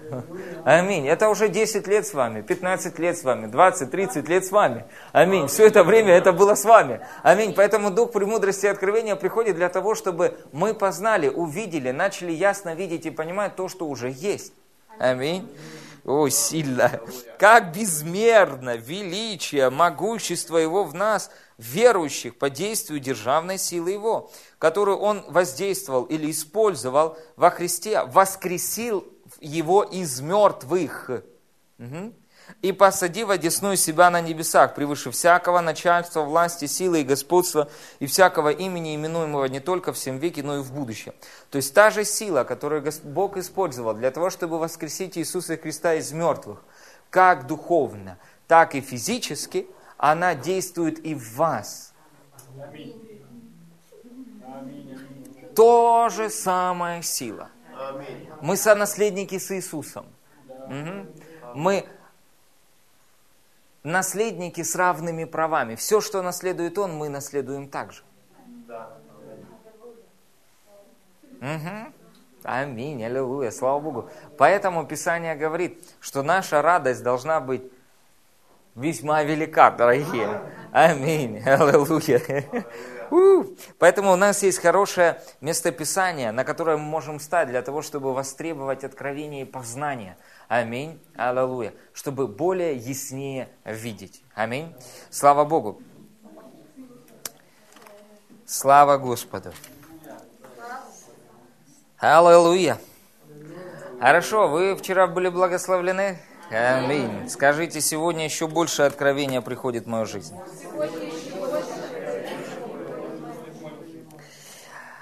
Аминь. 0.65 1.07
Это 1.07 1.29
уже 1.29 1.47
10 1.47 1.87
лет 1.87 2.05
с 2.05 2.13
вами, 2.13 2.41
15 2.41 2.99
лет 2.99 3.17
с 3.17 3.23
вами, 3.23 3.47
20, 3.47 3.89
30 3.89 4.27
лет 4.27 4.45
с 4.45 4.51
вами. 4.51 4.83
Аминь. 5.13 5.47
Все 5.47 5.67
это 5.67 5.85
время 5.85 6.13
это 6.13 6.33
было 6.33 6.55
с 6.55 6.65
вами. 6.65 6.99
Аминь. 7.23 7.53
Поэтому 7.55 7.89
Дух 7.89 8.11
премудрости 8.11 8.65
и 8.65 8.69
откровения 8.69 9.15
приходит 9.15 9.55
для 9.55 9.69
того, 9.69 9.95
чтобы 9.95 10.37
мы 10.51 10.73
познали, 10.73 11.29
увидели, 11.29 11.91
начали 11.91 12.33
ясно 12.33 12.75
видеть 12.75 13.05
и 13.05 13.11
понимать 13.11 13.55
то, 13.55 13.69
что 13.69 13.87
уже 13.87 14.09
есть. 14.09 14.51
Аминь. 14.99 15.49
О, 16.07 16.27
сильно. 16.29 16.99
Как 17.37 17.75
безмерно 17.75 18.77
величие, 18.77 19.69
могущество 19.69 20.57
Его 20.57 20.83
в 20.83 20.95
нас– 20.95 21.29
верующих 21.57 22.37
по 22.37 22.49
действию 22.49 22.99
державной 22.99 23.57
силы 23.57 23.91
Его, 23.91 24.31
которую 24.59 24.97
Он 24.97 25.23
воздействовал 25.27 26.03
или 26.03 26.31
использовал 26.31 27.17
во 27.35 27.49
Христе, 27.49 28.03
воскресил 28.03 29.07
Его 29.39 29.83
из 29.83 30.21
мертвых. 30.21 31.09
Угу. 31.79 32.13
И 32.61 32.71
посадив 32.71 33.29
одесную 33.29 33.77
себя 33.77 34.09
на 34.09 34.21
небесах, 34.21 34.75
превыше 34.75 35.11
всякого 35.11 35.61
начальства, 35.61 36.21
власти, 36.21 36.65
силы 36.65 37.01
и 37.01 37.03
господства, 37.03 37.69
и 37.99 38.07
всякого 38.07 38.49
имени, 38.49 38.95
именуемого 38.95 39.45
не 39.45 39.59
только 39.59 39.93
в 39.93 39.95
всем 39.97 40.17
веке, 40.17 40.43
но 40.43 40.57
и 40.57 40.61
в 40.61 40.71
будущем. 40.71 41.13
То 41.49 41.57
есть 41.57 41.73
та 41.73 41.89
же 41.89 42.03
сила, 42.03 42.43
которую 42.43 42.83
Бог 43.03 43.37
использовал 43.37 43.93
для 43.93 44.11
того, 44.11 44.29
чтобы 44.29 44.59
воскресить 44.59 45.17
Иисуса 45.17 45.57
Христа 45.57 45.93
из 45.95 46.11
мертвых, 46.11 46.63
как 47.09 47.47
духовно, 47.47 48.17
так 48.47 48.75
и 48.75 48.81
физически– 48.81 49.67
она 49.97 50.35
действует 50.35 51.03
и 51.05 51.15
в 51.15 51.35
вас. 51.35 51.93
То 55.55 56.09
же 56.09 56.29
самая 56.29 57.01
сила. 57.01 57.49
Мы 58.41 58.57
сонаследники 58.57 59.39
с 59.39 59.51
Иисусом. 59.51 60.05
Мы 61.55 61.87
наследники 63.87 64.61
с 64.61 64.75
равными 64.75 65.23
правами. 65.23 65.75
Все, 65.75 66.01
что 66.01 66.21
наследует 66.21 66.77
Он, 66.77 66.95
мы 66.95 67.09
наследуем 67.09 67.69
также. 67.69 68.03
Угу. 71.39 71.93
Аминь, 72.43 73.03
аллилуйя, 73.03 73.51
слава 73.51 73.79
Богу. 73.79 74.09
Поэтому 74.37 74.85
Писание 74.85 75.35
говорит, 75.35 75.83
что 75.99 76.23
наша 76.23 76.61
радость 76.61 77.03
должна 77.03 77.39
быть 77.39 77.63
весьма 78.75 79.23
велика, 79.23 79.71
дорогие. 79.71 80.41
Аминь. 80.71 81.41
Аллилуйя. 81.45 82.21
Поэтому 83.79 84.11
у 84.11 84.15
нас 84.15 84.43
есть 84.43 84.59
хорошее 84.59 85.21
местописание, 85.39 86.31
на 86.31 86.43
которое 86.43 86.77
мы 86.77 86.83
можем 86.83 87.19
стать 87.19 87.47
для 87.47 87.61
того, 87.61 87.81
чтобы 87.81 88.13
востребовать 88.13 88.83
откровение 88.83 89.43
и 89.43 89.45
познание. 89.45 90.17
Аминь. 90.47 90.99
Аллилуйя. 91.15 91.73
Чтобы 91.93 92.27
более 92.27 92.75
яснее 92.75 93.49
видеть. 93.65 94.23
Аминь. 94.33 94.73
Слава 95.09 95.43
Богу. 95.43 95.81
Слава 98.45 98.97
Господу. 98.97 99.53
Аллилуйя. 101.97 102.77
Хорошо, 103.99 104.47
вы 104.47 104.75
вчера 104.75 105.07
были 105.07 105.27
благословлены? 105.27 106.19
Аминь. 106.51 107.29
Скажите, 107.29 107.81
сегодня 107.81 108.23
еще 108.23 108.47
больше 108.47 108.83
откровения 108.83 109.41
приходит 109.41 109.85
в 109.85 109.87
мою 109.87 110.05
жизнь. 110.05 110.35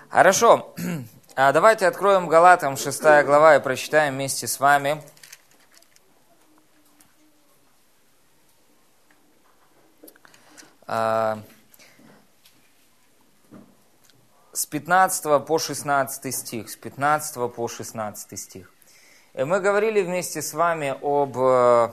Хорошо. 0.10 0.74
А 1.38 1.52
давайте 1.52 1.86
откроем 1.86 2.30
Галатам 2.30 2.78
6 2.78 3.02
глава 3.26 3.58
и 3.58 3.60
прочитаем 3.60 4.14
вместе 4.14 4.48
с 4.48 4.58
вами. 4.62 5.04
А, 10.88 11.40
с 14.54 14.66
15 14.66 15.46
по 15.46 15.58
16 15.58 16.34
стих. 16.34 16.70
С 16.70 16.76
15 16.76 17.54
по 17.54 17.68
16 17.68 18.40
стих. 18.40 18.72
И 19.34 19.44
мы 19.44 19.60
говорили 19.60 20.02
вместе 20.02 20.42
с 20.42 20.54
вами 20.54 20.96
об, 21.02 21.38
э, 21.38 21.90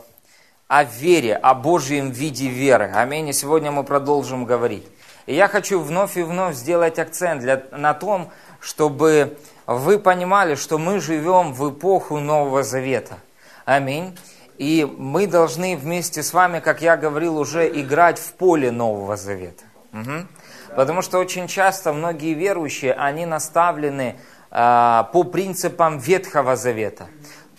о 0.68 0.84
вере, 0.84 1.36
о 1.36 1.54
Божьем 1.54 2.10
виде 2.10 2.48
веры. 2.48 2.92
Аминь. 2.94 3.28
И 3.28 3.32
сегодня 3.32 3.72
мы 3.72 3.82
продолжим 3.82 4.44
говорить. 4.44 4.86
И 5.26 5.34
я 5.34 5.48
хочу 5.48 5.80
вновь 5.80 6.16
и 6.16 6.22
вновь 6.22 6.54
сделать 6.54 6.98
акцент 6.98 7.40
для, 7.40 7.64
на 7.72 7.94
том, 7.94 8.30
чтобы 8.60 9.36
вы 9.66 9.98
понимали, 9.98 10.54
что 10.54 10.78
мы 10.78 11.00
живем 11.00 11.52
в 11.52 11.70
эпоху 11.70 12.20
Нового 12.20 12.62
Завета. 12.62 13.18
Аминь. 13.64 14.16
И 14.62 14.84
мы 14.84 15.26
должны 15.26 15.76
вместе 15.76 16.22
с 16.22 16.32
вами, 16.32 16.60
как 16.60 16.82
я 16.82 16.96
говорил, 16.96 17.36
уже 17.36 17.68
играть 17.68 18.20
в 18.20 18.34
поле 18.34 18.70
Нового 18.70 19.16
Завета. 19.16 19.64
Угу. 19.92 20.28
Потому 20.76 21.02
что 21.02 21.18
очень 21.18 21.48
часто 21.48 21.92
многие 21.92 22.34
верующие, 22.34 22.92
они 22.92 23.26
наставлены 23.26 24.20
а, 24.52 25.10
по 25.12 25.24
принципам 25.24 25.98
Ветхого 25.98 26.54
Завета. 26.54 27.08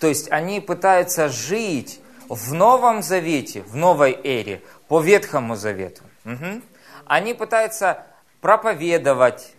То 0.00 0.06
есть 0.06 0.32
они 0.32 0.62
пытаются 0.62 1.28
жить 1.28 2.00
в 2.30 2.54
Новом 2.54 3.02
Завете, 3.02 3.60
в 3.60 3.76
новой 3.76 4.18
эре, 4.24 4.62
по 4.88 5.02
Ветхому 5.02 5.56
Завету. 5.56 6.04
Угу. 6.24 6.62
Они 7.04 7.34
пытаются 7.34 8.06
проповедовать 8.40 9.52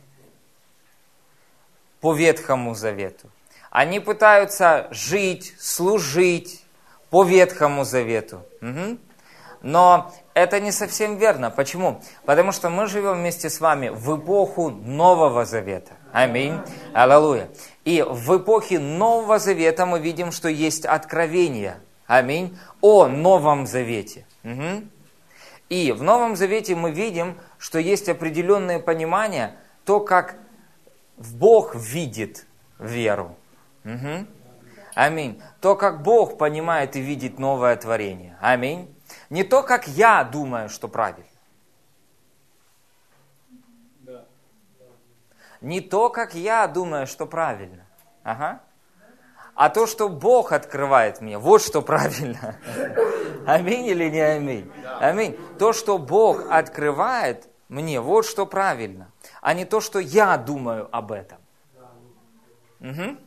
по 2.02 2.12
Ветхому 2.12 2.74
Завету. 2.74 3.30
Они 3.70 4.00
пытаются 4.00 4.88
жить, 4.90 5.54
служить 5.60 6.65
по 7.10 7.24
Ветхому 7.24 7.84
Завету. 7.84 8.42
Угу. 8.62 8.98
Но 9.62 10.14
это 10.36 10.60
не 10.60 10.72
совсем 10.72 11.18
верно. 11.18 11.50
Почему? 11.50 12.02
Потому 12.26 12.52
что 12.52 12.70
мы 12.70 12.88
живем 12.88 13.14
вместе 13.14 13.50
с 13.50 13.60
вами 13.60 13.90
в 13.90 14.18
эпоху 14.18 14.70
Нового 14.70 15.46
Завета. 15.46 15.94
Аминь. 16.12 16.60
Аллилуйя. 16.94 17.50
И 17.84 18.06
в 18.08 18.38
эпохе 18.38 18.80
Нового 18.80 19.40
Завета 19.40 19.86
мы 19.86 20.00
видим, 20.00 20.32
что 20.32 20.50
есть 20.50 20.86
откровение. 20.86 21.78
Аминь. 22.06 22.58
О 22.82 23.08
Новом 23.08 23.66
Завете. 23.66 24.28
Угу. 24.44 24.84
И 25.70 25.92
в 25.92 26.04
Новом 26.04 26.36
Завете 26.36 26.76
мы 26.76 26.92
видим, 26.92 27.38
что 27.58 27.80
есть 27.80 28.08
определенное 28.08 28.80
понимание, 28.80 29.56
то, 29.84 30.00
как 30.00 30.36
Бог 31.18 31.74
видит 31.76 32.46
веру. 32.78 33.36
Угу. 33.84 34.28
Аминь. 34.96 35.42
То, 35.62 35.76
как 35.76 36.02
Бог 36.02 36.38
понимает 36.38 36.96
и 36.96 37.02
видит 37.02 37.38
новое 37.38 37.76
творение. 37.76 38.38
Аминь. 38.42 38.96
Не 39.30 39.44
то, 39.44 39.62
как 39.62 39.88
я 39.88 40.24
думаю, 40.24 40.70
что 40.70 40.88
правильно. 40.88 41.30
Не 45.62 45.82
то, 45.82 46.10
как 46.10 46.34
я 46.34 46.68
думаю, 46.68 47.08
что 47.08 47.26
правильно. 47.26 47.86
Ага. 48.24 48.62
А 49.54 49.70
то, 49.70 49.88
что 49.88 50.10
Бог 50.10 50.52
открывает 50.52 51.22
мне, 51.22 51.38
вот 51.38 51.62
что 51.62 51.82
правильно. 51.82 52.58
Аминь 53.46 53.86
или 53.86 54.10
не 54.10 54.20
аминь? 54.20 54.72
Аминь. 55.00 55.38
То, 55.58 55.72
что 55.72 55.98
Бог 55.98 56.50
открывает 56.50 57.48
мне, 57.70 58.02
вот 58.02 58.26
что 58.26 58.46
правильно. 58.46 59.12
А 59.42 59.54
не 59.54 59.66
то, 59.66 59.80
что 59.80 60.00
я 60.00 60.38
думаю 60.38 60.90
об 60.92 61.12
этом. 61.12 61.38
Угу. 62.82 63.18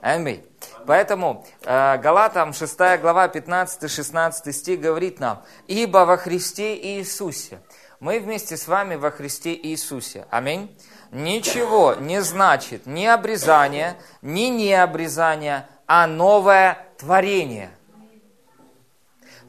Аминь. 0.00 0.44
Поэтому 0.86 1.46
э, 1.64 1.98
Галатам 1.98 2.52
6 2.52 2.76
глава 3.00 3.28
15-16 3.28 4.52
стих 4.52 4.80
говорит 4.80 5.20
нам, 5.20 5.42
«Ибо 5.66 5.98
во 6.04 6.16
Христе 6.16 6.76
Иисусе». 6.76 7.60
Мы 8.00 8.20
вместе 8.20 8.56
с 8.56 8.68
вами 8.68 8.94
во 8.94 9.10
Христе 9.10 9.54
Иисусе. 9.54 10.26
Аминь. 10.30 10.76
Ничего 11.10 11.94
не 11.94 12.22
значит 12.22 12.86
ни 12.86 13.04
обрезание, 13.06 13.96
ни 14.22 14.48
необрезание, 14.48 15.66
а 15.86 16.06
новое 16.06 16.86
творение. 16.96 17.70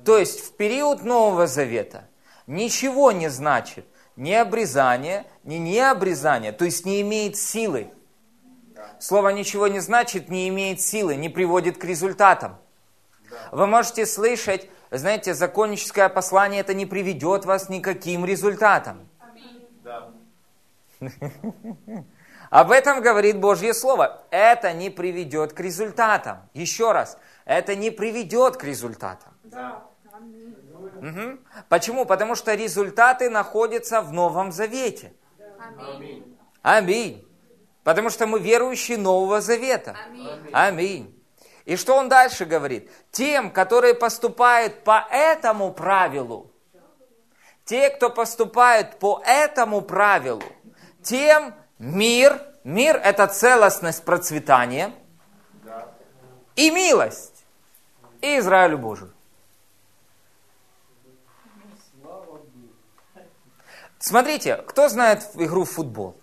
То 0.03 0.17
есть 0.17 0.39
в 0.39 0.55
период 0.55 1.03
Нового 1.03 1.45
Завета 1.45 2.07
ничего 2.47 3.11
не 3.11 3.29
значит 3.29 3.85
ни 4.15 4.31
обрезание, 4.31 5.25
ни 5.43 5.55
необрезание, 5.55 6.51
то 6.51 6.65
есть 6.65 6.85
не 6.85 7.01
имеет 7.01 7.37
силы. 7.37 7.91
Слово 8.99 9.29
ничего 9.29 9.67
не 9.67 9.79
значит, 9.79 10.29
не 10.29 10.49
имеет 10.49 10.81
силы, 10.81 11.15
не 11.15 11.29
приводит 11.29 11.77
к 11.77 11.83
результатам. 11.85 12.57
Вы 13.51 13.65
можете 13.65 14.05
слышать, 14.05 14.69
знаете, 14.91 15.33
законническое 15.33 16.09
послание 16.09 16.61
это 16.61 16.73
не 16.73 16.85
приведет 16.85 17.45
вас 17.45 17.69
никаким 17.69 18.25
результатам. 18.25 19.07
Об 22.49 22.71
этом 22.71 23.01
говорит 23.01 23.39
Божье 23.39 23.73
Слово. 23.73 24.23
Это 24.31 24.73
не 24.73 24.89
приведет 24.89 25.53
к 25.53 25.59
результатам. 25.59 26.49
Еще 26.53 26.91
раз, 26.91 27.17
это 27.45 27.75
не 27.75 27.91
приведет 27.91 28.57
к 28.57 28.63
результатам. 28.63 29.33
Да. 29.43 29.85
Угу. 30.97 31.39
Почему? 31.69 32.05
Потому 32.05 32.35
что 32.35 32.53
результаты 32.53 33.29
находятся 33.29 34.01
в 34.01 34.11
Новом 34.11 34.51
Завете. 34.51 35.13
Аминь. 35.77 36.37
Аминь. 36.61 37.28
Потому 37.89 38.11
что 38.11 38.27
мы 38.27 38.39
верующие 38.39 38.99
Нового 38.99 39.41
Завета. 39.41 39.97
Аминь. 40.05 40.49
Аминь. 40.53 41.23
И 41.65 41.75
что 41.75 41.95
он 41.95 42.07
дальше 42.07 42.45
говорит? 42.45 42.87
Тем, 43.09 43.49
которые 43.49 43.95
поступают 43.95 44.83
по 44.83 45.07
этому 45.09 45.73
правилу, 45.73 46.51
те, 47.65 47.89
кто 47.89 48.11
поступает 48.11 48.99
по 48.99 49.23
этому 49.25 49.81
правилу, 49.81 50.43
тем 51.01 51.55
мир, 51.79 52.39
мир 52.63 52.95
это 52.97 53.25
целостность 53.25 54.05
процветания 54.05 54.93
и 56.55 56.69
милость 56.69 57.43
и 58.21 58.37
Израилю 58.37 58.77
Божию. 58.77 59.11
Смотрите, 63.97 64.57
кто 64.57 64.89
знает 64.89 65.27
игру 65.33 65.63
в 65.63 65.71
футбол? 65.71 66.18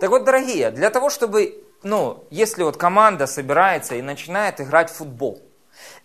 Так 0.00 0.08
вот, 0.08 0.24
дорогие, 0.24 0.70
для 0.70 0.88
того, 0.88 1.10
чтобы, 1.10 1.62
ну, 1.82 2.24
если 2.30 2.62
вот 2.62 2.78
команда 2.78 3.26
собирается 3.26 3.96
и 3.96 4.02
начинает 4.02 4.58
играть 4.58 4.90
в 4.90 4.94
футбол, 4.94 5.42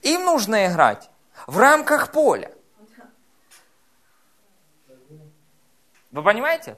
им 0.01 0.25
нужно 0.25 0.67
играть 0.67 1.09
в 1.47 1.57
рамках 1.57 2.11
поля. 2.11 2.51
Вы 6.11 6.23
понимаете? 6.23 6.77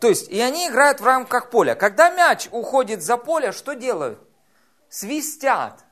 То 0.00 0.08
есть, 0.08 0.28
и 0.30 0.40
они 0.40 0.68
играют 0.68 1.00
в 1.00 1.04
рамках 1.06 1.48
поля. 1.48 1.76
Когда 1.76 2.10
мяч 2.10 2.48
уходит 2.50 3.02
за 3.02 3.16
поле, 3.16 3.52
что 3.52 3.74
делают? 3.74 4.18
Свистят. 4.88 5.84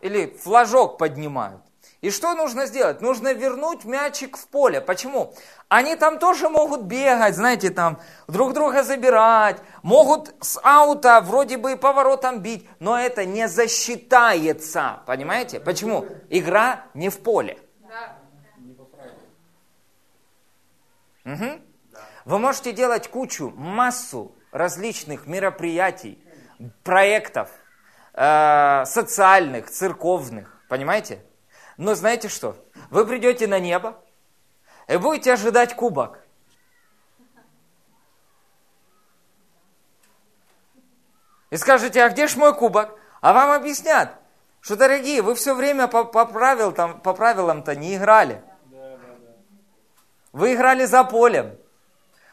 Или 0.00 0.36
флажок 0.36 0.98
поднимают. 0.98 1.62
И 2.02 2.10
что 2.10 2.34
нужно 2.34 2.66
сделать? 2.66 3.00
Нужно 3.00 3.32
вернуть 3.32 3.84
мячик 3.84 4.36
в 4.36 4.48
поле. 4.48 4.80
Почему? 4.80 5.34
Они 5.68 5.94
там 5.94 6.18
тоже 6.18 6.48
могут 6.48 6.82
бегать, 6.82 7.36
знаете, 7.36 7.70
там 7.70 8.00
друг 8.26 8.54
друга 8.54 8.82
забирать, 8.82 9.58
могут 9.84 10.34
с 10.40 10.58
аута 10.64 11.20
вроде 11.20 11.58
бы 11.58 11.72
и 11.72 11.76
поворотом 11.76 12.40
бить, 12.40 12.68
но 12.80 12.98
это 12.98 13.24
не 13.24 13.46
засчитается. 13.46 15.02
Понимаете? 15.06 15.60
Почему? 15.60 16.06
Игра 16.28 16.86
не 16.92 17.08
в 17.08 17.20
поле. 17.20 17.56
Угу. 21.24 21.60
Вы 22.24 22.38
можете 22.40 22.72
делать 22.72 23.06
кучу, 23.06 23.52
массу 23.56 24.34
различных 24.50 25.28
мероприятий, 25.28 26.18
проектов, 26.82 27.48
э, 28.14 28.84
социальных, 28.86 29.70
церковных, 29.70 30.60
понимаете? 30.68 31.22
Но 31.76 31.94
знаете 31.94 32.28
что? 32.28 32.56
Вы 32.90 33.06
придете 33.06 33.46
на 33.46 33.58
небо 33.58 34.02
и 34.88 34.96
будете 34.96 35.32
ожидать 35.32 35.74
кубок. 35.74 36.18
И 41.50 41.56
скажете, 41.56 42.02
а 42.02 42.08
где 42.08 42.26
ж 42.26 42.36
мой 42.36 42.54
кубок? 42.54 42.98
А 43.20 43.32
вам 43.32 43.50
объяснят, 43.50 44.18
что, 44.60 44.76
дорогие, 44.76 45.22
вы 45.22 45.34
все 45.34 45.54
время 45.54 45.86
по, 45.86 46.04
по, 46.04 46.24
правил, 46.24 46.72
там, 46.72 47.00
по 47.00 47.12
правилам-то 47.12 47.74
не 47.76 47.96
играли. 47.96 48.42
Вы 50.32 50.54
играли 50.54 50.86
за 50.86 51.04
полем. 51.04 51.58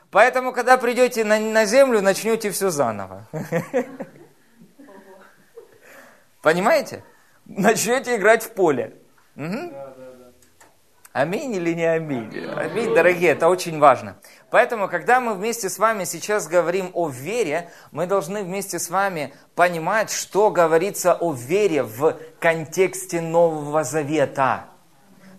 Поэтому, 0.09 0.53
когда 0.53 0.77
придете 0.77 1.23
на, 1.23 1.37
на 1.37 1.65
землю, 1.65 2.01
начнете 2.01 2.49
все 2.51 2.69
заново. 2.69 3.27
Понимаете? 6.41 7.03
Начнете 7.45 8.15
играть 8.15 8.43
в 8.43 8.53
поле. 8.53 8.98
Угу. 9.39 9.73
Аминь 11.13 11.55
или 11.55 11.73
не 11.73 11.85
аминь? 11.85 12.29
Аминь, 12.55 12.93
дорогие, 12.93 13.31
это 13.31 13.47
очень 13.47 13.79
важно. 13.79 14.17
Поэтому, 14.51 14.87
когда 14.89 15.19
мы 15.19 15.33
вместе 15.33 15.69
с 15.69 15.79
вами 15.79 16.03
сейчас 16.03 16.47
говорим 16.47 16.91
о 16.93 17.09
вере, 17.09 17.71
мы 17.91 18.05
должны 18.05 18.43
вместе 18.43 18.79
с 18.79 18.89
вами 18.89 19.33
понимать, 19.55 20.11
что 20.11 20.51
говорится 20.51 21.13
о 21.13 21.31
вере 21.33 21.83
в 21.83 22.17
контексте 22.39 23.21
Нового 23.21 23.83
Завета. 23.83 24.65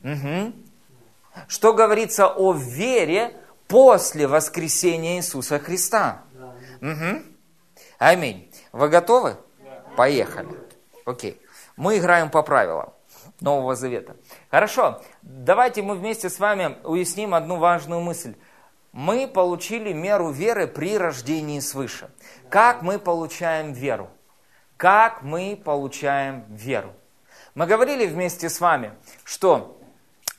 Угу. 0.02 0.54
Что 1.46 1.72
говорится 1.74 2.26
о 2.26 2.52
вере 2.52 3.36
после 3.68 4.26
воскресения 4.26 5.18
Иисуса 5.18 5.58
Христа. 5.58 6.22
Угу. 6.80 7.22
Аминь. 7.98 8.50
Вы 8.72 8.88
готовы? 8.88 9.36
Поехали. 9.96 10.48
Окей. 11.04 11.40
Мы 11.76 11.98
играем 11.98 12.30
по 12.30 12.42
правилам. 12.42 12.92
Нового 13.40 13.74
Завета. 13.74 14.16
Хорошо, 14.50 15.02
давайте 15.22 15.82
мы 15.82 15.94
вместе 15.94 16.28
с 16.28 16.38
вами 16.38 16.76
уясним 16.84 17.34
одну 17.34 17.56
важную 17.56 18.00
мысль. 18.00 18.34
Мы 18.92 19.28
получили 19.28 19.92
меру 19.92 20.30
веры 20.30 20.66
при 20.66 20.98
рождении 20.98 21.60
свыше. 21.60 22.10
Как 22.48 22.82
мы 22.82 22.98
получаем 22.98 23.72
веру? 23.72 24.10
Как 24.76 25.22
мы 25.22 25.60
получаем 25.62 26.44
веру? 26.48 26.92
Мы 27.54 27.66
говорили 27.66 28.06
вместе 28.06 28.48
с 28.48 28.60
вами, 28.60 28.92
что 29.24 29.78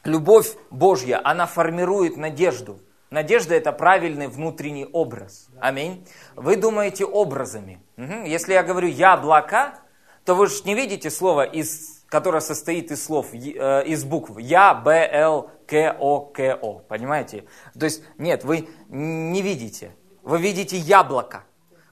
любовь 0.04 0.56
Божья, 0.70 1.22
она 1.24 1.46
формирует 1.46 2.18
надежду. 2.18 2.80
Надежда– 3.10 3.56
это 3.56 3.74
правильный 3.74 4.28
внутренний 4.28 4.86
образ. 4.86 5.50
Аминь. 5.60 6.08
Вы 6.36 6.56
думаете 6.56 7.06
образами. 7.06 7.84
Если 7.98 8.54
я 8.54 8.64
говорю 8.64 8.88
«яблоко», 8.88 9.76
то 10.24 10.34
вы 10.34 10.48
же 10.48 10.64
не 10.64 10.76
видите 10.76 11.10
слово, 11.10 11.44
из, 11.44 12.01
которое 12.12 12.42
состоит 12.42 12.92
из 12.92 13.04
слов, 13.04 13.34
э, 13.34 13.86
из 13.86 14.04
букв 14.04 14.38
Я, 14.38 14.74
Б, 14.74 15.10
Л, 15.14 15.50
К, 15.66 15.96
О, 15.98 16.20
К, 16.20 16.60
О. 16.62 16.80
Понимаете? 16.80 17.46
То 17.80 17.86
есть, 17.86 18.04
нет, 18.18 18.44
вы 18.44 18.68
не 18.90 19.42
видите. 19.42 19.96
Вы 20.22 20.40
видите 20.42 20.78
яблоко. 20.78 21.46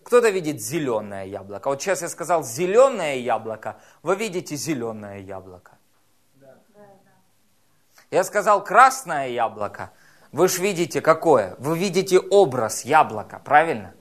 Кто-то 0.03 0.29
видит 0.29 0.61
зеленое 0.61 1.29
яблоко. 1.29 1.69
Вот 1.69 1.81
сейчас 1.81 2.01
я 2.01 2.09
сказал 2.09 2.43
зеленое 2.43 3.21
яблоко, 3.21 3.79
вы 4.03 4.17
видите 4.17 4.57
зеленое 4.57 5.23
яблоко. 5.23 5.77
Я 8.11 8.23
сказал 8.25 8.61
красное 8.63 9.29
яблоко, 9.29 9.91
вы 10.33 10.49
же 10.49 10.61
видите 10.61 10.99
какое? 10.99 11.55
Вы 11.59 11.77
видите 11.77 12.19
образ 12.19 12.83
яблока, 12.83 13.39
правильно? 13.39 13.93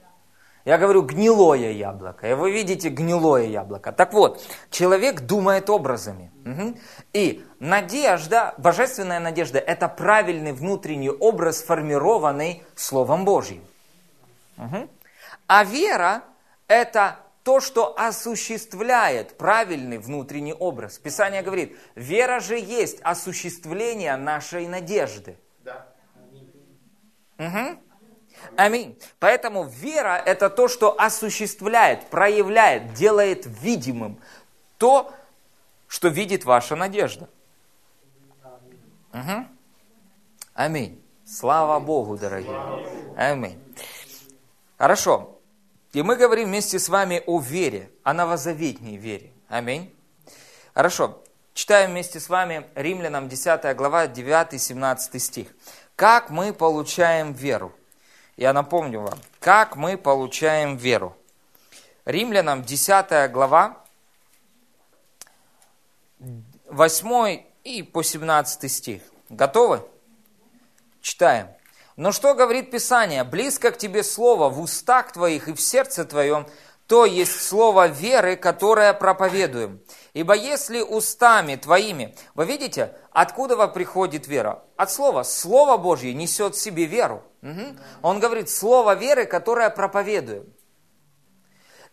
Я 0.65 0.77
говорю 0.77 1.01
гнилое 1.03 1.71
яблоко, 1.71 2.29
и 2.29 2.33
вы 2.33 2.51
видите 2.51 2.89
гнилое 2.89 3.45
яблоко. 3.45 3.91
Так 3.91 4.13
вот, 4.13 4.43
человек 4.69 5.21
думает 5.21 5.69
образами. 5.69 6.31
Угу. 6.45 6.77
И 7.13 7.45
надежда, 7.59 8.53
божественная 8.57 9.19
надежда, 9.19 9.59
это 9.59 9.87
правильный 9.87 10.51
внутренний 10.51 11.09
образ, 11.09 11.59
сформированный 11.59 12.63
Словом 12.75 13.25
Божьим. 13.25 13.63
Угу. 14.57 14.89
А 15.47 15.63
вера– 15.63 16.23
это 16.67 17.17
то, 17.43 17.61
что 17.61 17.97
осуществляет 17.97 19.37
правильный 19.37 19.97
внутренний 19.97 20.53
образ. 20.53 20.99
Писание 20.99 21.41
говорит, 21.41 21.77
вера 21.95 22.39
же 22.41 22.59
есть 22.59 22.99
осуществление 23.01 24.17
нашей 24.17 24.67
надежды. 24.67 25.37
Да. 25.63 25.87
Угу. 27.37 27.79
Аминь. 28.55 28.99
Поэтому 29.19 29.63
вера– 29.63 30.21
это 30.25 30.49
то, 30.49 30.67
что 30.67 30.99
осуществляет, 30.99 32.09
проявляет, 32.09 32.93
делает 32.93 33.45
видимым 33.45 34.19
то, 34.77 35.13
что 35.87 36.07
видит 36.07 36.45
ваша 36.45 36.75
надежда. 36.75 37.29
Угу. 39.13 39.47
Аминь. 40.53 41.03
Слава 41.25 41.79
Богу, 41.79 42.17
дорогие. 42.17 42.59
Аминь. 43.15 43.59
Хорошо. 44.77 45.39
И 45.93 46.01
мы 46.01 46.15
говорим 46.15 46.49
вместе 46.49 46.79
с 46.79 46.89
вами 46.89 47.23
о 47.25 47.39
вере, 47.39 47.89
о 48.03 48.13
новозаветней 48.13 48.97
вере. 48.97 49.31
Аминь. 49.47 49.93
Хорошо. 50.73 51.23
Читаем 51.53 51.91
вместе 51.91 52.19
с 52.19 52.29
вами 52.29 52.67
Римлянам 52.75 53.27
10 53.27 53.75
глава 53.75 54.05
9-17 54.05 55.19
стих. 55.19 55.47
Как 55.95 56.29
мы 56.29 56.53
получаем 56.53 57.33
веру? 57.33 57.73
Я 58.39 58.53
напомню 58.53 59.01
вам, 59.01 59.19
как 59.41 59.75
мы 59.75 59.97
получаем 59.97 60.77
веру. 60.77 61.13
Римлянам 62.05 62.63
10 62.63 63.29
глава 63.33 63.83
8 66.69 67.43
и 67.65 67.83
по 67.83 68.01
17 68.01 68.71
стих. 68.71 69.01
Готовы? 69.27 69.85
Читаем. 71.01 71.49
Но 71.97 72.13
что 72.13 72.33
говорит 72.33 72.71
Писание? 72.71 73.25
Близко 73.25 73.71
к 73.71 73.77
тебе 73.77 74.03
слово 74.03 74.47
в 74.47 74.61
устах 74.61 75.11
твоих 75.11 75.49
и 75.49 75.53
в 75.53 75.59
сердце 75.59 76.05
твоем, 76.05 76.47
то 76.89 77.05
есть 77.05 77.43
слово 77.43 77.87
веры, 77.87 78.35
которое 78.35 78.93
проповедуем. 78.95 79.79
Ибо 80.13 80.33
если 80.33 80.81
устами 80.81 81.55
твоими, 81.55 82.15
вы 82.33 82.45
видите, 82.45 82.97
откуда 83.11 83.67
приходит 83.67 84.27
вера? 84.27 84.63
От 84.75 84.91
слова. 84.91 85.21
Слово 85.21 85.77
Божье 85.77 86.15
несет 86.15 86.55
в 86.55 86.59
себе 86.59 86.85
веру. 86.85 87.21
Угу. 87.43 87.77
Он 88.01 88.19
говорит, 88.19 88.49
слово 88.49 88.95
веры, 88.95 89.25
которое 89.25 89.69
проповедуем. 89.69 90.51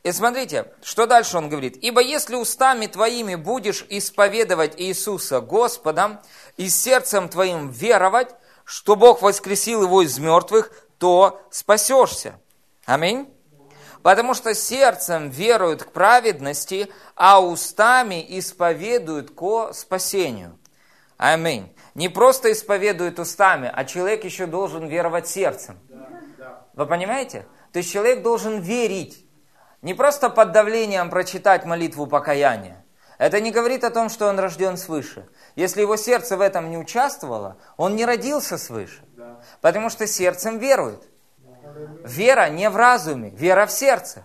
И 0.03 0.13
смотрите, 0.13 0.73
что 0.83 1.07
дальше 1.07 1.37
он 1.37 1.51
говорит. 1.51 1.77
«Ибо 1.83 2.01
если 2.01 2.37
устами 2.37 2.87
твоими 2.87 3.35
будешь 3.35 3.85
исповедовать 3.91 4.81
Иисуса 4.81 5.41
Господом 5.41 6.21
и 6.57 6.71
сердцем 6.71 7.29
твоим 7.29 7.69
веровать, 7.69 8.35
что 8.65 8.97
Бог 8.97 9.21
воскресил 9.21 9.83
его 9.83 10.01
из 10.01 10.19
мертвых, 10.19 10.71
то 10.97 11.43
спасешься. 11.51 12.41
Аминь. 12.87 13.36
Потому 14.07 14.35
что 14.35 14.55
сердцем 14.55 15.31
веруют 15.31 15.83
к 15.83 15.90
праведности, 15.90 16.88
а 17.16 17.40
устами 17.40 18.25
исповедуют 18.38 19.33
ко 19.33 19.73
спасению. 19.73 20.61
Аминь. 21.16 21.77
Не 21.97 22.09
просто 22.09 22.53
исповедуют 22.53 23.19
устами, 23.19 23.69
а 23.75 23.85
человек 23.85 24.23
еще 24.23 24.47
должен 24.47 24.87
веровать 24.87 25.27
сердцем. 25.27 25.81
Вы 26.75 26.87
понимаете? 26.87 27.49
То 27.73 27.81
есть 27.81 27.90
человек 27.92 28.23
должен 28.23 28.61
верить. 28.61 29.29
Не 29.83 29.92
просто 29.92 30.31
под 30.31 30.53
давлением 30.53 31.11
прочитать 31.11 31.64
молитву 31.64 32.07
покаяния. 32.07 32.85
Это 33.19 33.40
не 33.40 33.51
говорит 33.51 33.83
о 33.83 33.90
том, 33.90 34.09
что 34.09 34.29
он 34.29 34.38
рожден 34.38 34.77
свыше. 34.77 35.29
Если 35.57 35.81
его 35.81 35.97
сердце 35.97 36.37
в 36.37 36.42
этом 36.42 36.71
не 36.71 36.79
участвовало, 36.79 37.57
он 37.77 37.97
не 37.97 38.05
родился 38.05 38.57
свыше. 38.57 39.03
Потому 39.61 39.90
что 39.90 40.07
сердцем 40.07 40.59
верует. 40.59 41.03
Вера 42.05 42.49
не 42.49 42.71
в 42.71 42.77
разуме, 42.77 43.31
вера 43.31 43.67
в 43.67 43.73
сердце. 43.73 44.25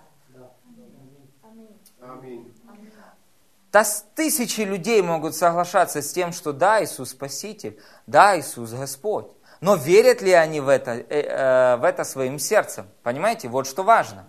Да 3.71 3.85
тысячи 4.15 4.61
людей 4.61 5.01
могут 5.01 5.35
соглашаться 5.35 6.01
с 6.01 6.11
тем, 6.11 6.33
что 6.33 6.51
да, 6.51 6.83
Иисус 6.83 7.11
Спаситель, 7.11 7.79
да, 8.05 8.37
Иисус 8.37 8.71
Господь. 8.73 9.27
Но 9.61 9.75
верят 9.75 10.21
ли 10.21 10.31
они 10.31 10.59
в 10.59 10.67
это, 10.67 10.91
э, 10.91 11.05
э, 11.09 11.77
в 11.77 11.83
это 11.85 12.03
своим 12.03 12.39
сердцем? 12.39 12.87
Понимаете, 13.03 13.47
вот 13.47 13.67
что 13.67 13.83
важно. 13.83 14.27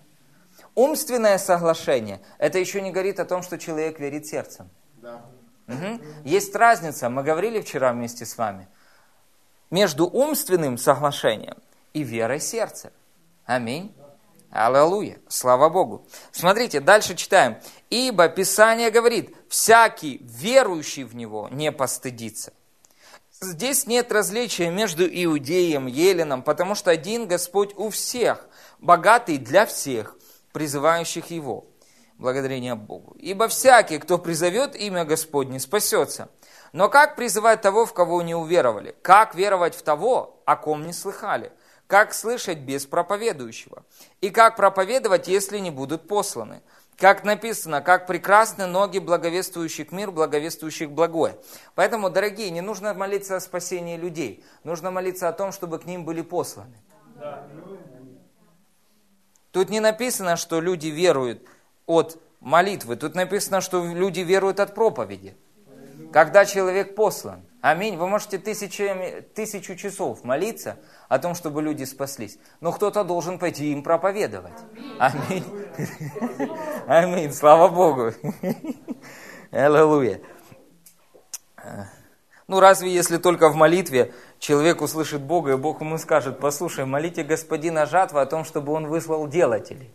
Умственное 0.75 1.37
соглашение, 1.39 2.21
это 2.37 2.57
еще 2.57 2.81
не 2.81 2.91
говорит 2.91 3.19
о 3.19 3.25
том, 3.25 3.43
что 3.43 3.57
человек 3.57 3.99
верит 3.99 4.27
сердцем. 4.27 4.69
Да. 4.97 5.21
Угу. 5.67 6.01
Есть 6.23 6.55
разница, 6.55 7.09
мы 7.09 7.23
говорили 7.23 7.61
вчера 7.61 7.91
вместе 7.91 8.25
с 8.25 8.37
вами, 8.37 8.67
между 9.69 10.07
умственным 10.07 10.77
соглашением 10.77 11.57
и 11.93 12.03
верой 12.03 12.39
сердца. 12.39 12.91
Аминь. 13.45 13.95
Аллилуйя. 14.49 15.19
Слава 15.27 15.69
Богу. 15.69 16.07
Смотрите, 16.31 16.79
дальше 16.79 17.15
читаем. 17.15 17.57
Ибо 17.89 18.29
Писание 18.29 18.91
говорит, 18.91 19.35
всякий 19.49 20.19
верующий 20.23 21.03
в 21.03 21.15
Него 21.15 21.49
не 21.51 21.71
постыдится. 21.71 22.53
Здесь 23.41 23.87
нет 23.87 24.11
различия 24.11 24.69
между 24.69 25.05
иудеем, 25.05 25.87
еленом, 25.87 26.43
потому 26.43 26.75
что 26.75 26.91
один 26.91 27.27
Господь 27.27 27.73
у 27.75 27.89
всех, 27.89 28.47
богатый 28.79 29.37
для 29.37 29.65
всех, 29.65 30.15
призывающих 30.53 31.31
Его 31.31 31.65
благодарение 32.17 32.75
Богу. 32.75 33.15
Ибо 33.19 33.47
всякий, 33.49 33.97
кто 33.97 34.17
призовет 34.17 34.75
имя 34.75 35.03
Господне, 35.03 35.59
спасется. 35.59 36.29
Но 36.71 36.89
как 36.89 37.15
призывать 37.15 37.61
того, 37.61 37.85
в 37.85 37.93
кого 37.93 38.21
не 38.21 38.33
уверовали? 38.33 38.95
Как 39.01 39.35
веровать 39.35 39.75
в 39.75 39.81
того, 39.81 40.41
о 40.45 40.55
ком 40.55 40.85
не 40.85 40.93
слыхали? 40.93 41.51
Как 41.87 42.13
слышать 42.13 42.59
без 42.59 42.85
проповедующего? 42.85 43.83
И 44.21 44.29
как 44.29 44.55
проповедовать, 44.55 45.27
если 45.27 45.59
не 45.59 45.71
будут 45.71 46.07
посланы? 46.07 46.61
Как 46.97 47.23
написано, 47.23 47.81
как 47.81 48.07
прекрасны 48.07 48.65
ноги 48.67 48.99
благовествующих 48.99 49.91
мир, 49.91 50.11
благовествующих 50.11 50.91
благое. 50.91 51.37
Поэтому, 51.75 52.09
дорогие, 52.09 52.51
не 52.51 52.61
нужно 52.61 52.93
молиться 52.93 53.35
о 53.35 53.39
спасении 53.39 53.97
людей. 53.97 54.43
Нужно 54.63 54.91
молиться 54.91 55.27
о 55.27 55.33
том, 55.33 55.51
чтобы 55.51 55.79
к 55.79 55.85
ним 55.85 56.05
были 56.05 56.21
посланы. 56.21 56.77
Тут 59.51 59.69
не 59.69 59.79
написано, 59.79 60.35
что 60.35 60.61
люди 60.61 60.87
веруют 60.87 61.47
от 61.85 62.19
молитвы. 62.39 62.95
Тут 62.95 63.15
написано, 63.15 63.61
что 63.61 63.85
люди 63.85 64.21
веруют 64.21 64.59
от 64.59 64.73
проповеди. 64.73 65.35
Когда 66.11 66.45
человек 66.45 66.95
послан. 66.95 67.43
Аминь. 67.61 67.97
Вы 67.97 68.07
можете 68.07 68.37
тысячи, 68.37 69.25
тысячу 69.33 69.75
часов 69.75 70.23
молиться 70.23 70.77
о 71.13 71.19
том, 71.19 71.35
чтобы 71.35 71.61
люди 71.61 71.83
спаслись. 71.83 72.39
Но 72.59 72.71
кто-то 72.71 73.03
должен 73.03 73.37
пойти 73.37 73.71
им 73.71 73.83
проповедовать. 73.83 74.57
Аминь. 74.97 75.45
Аминь. 76.87 77.31
Слава 77.31 77.67
Богу. 77.67 78.13
Аллилуйя. 79.51 80.21
Ну, 82.47 82.59
разве 82.59 82.91
если 82.91 83.17
только 83.17 83.49
в 83.49 83.55
молитве 83.55 84.11
человек 84.39 84.81
услышит 84.81 85.21
Бога, 85.21 85.51
и 85.51 85.55
Бог 85.55 85.81
ему 85.81 85.99
скажет, 85.99 86.39
послушай, 86.39 86.85
молите 86.85 87.21
господина 87.21 87.85
жатвы 87.85 88.19
о 88.19 88.25
том, 88.25 88.43
чтобы 88.43 88.73
он 88.73 88.87
выслал 88.87 89.27
делателей. 89.27 89.93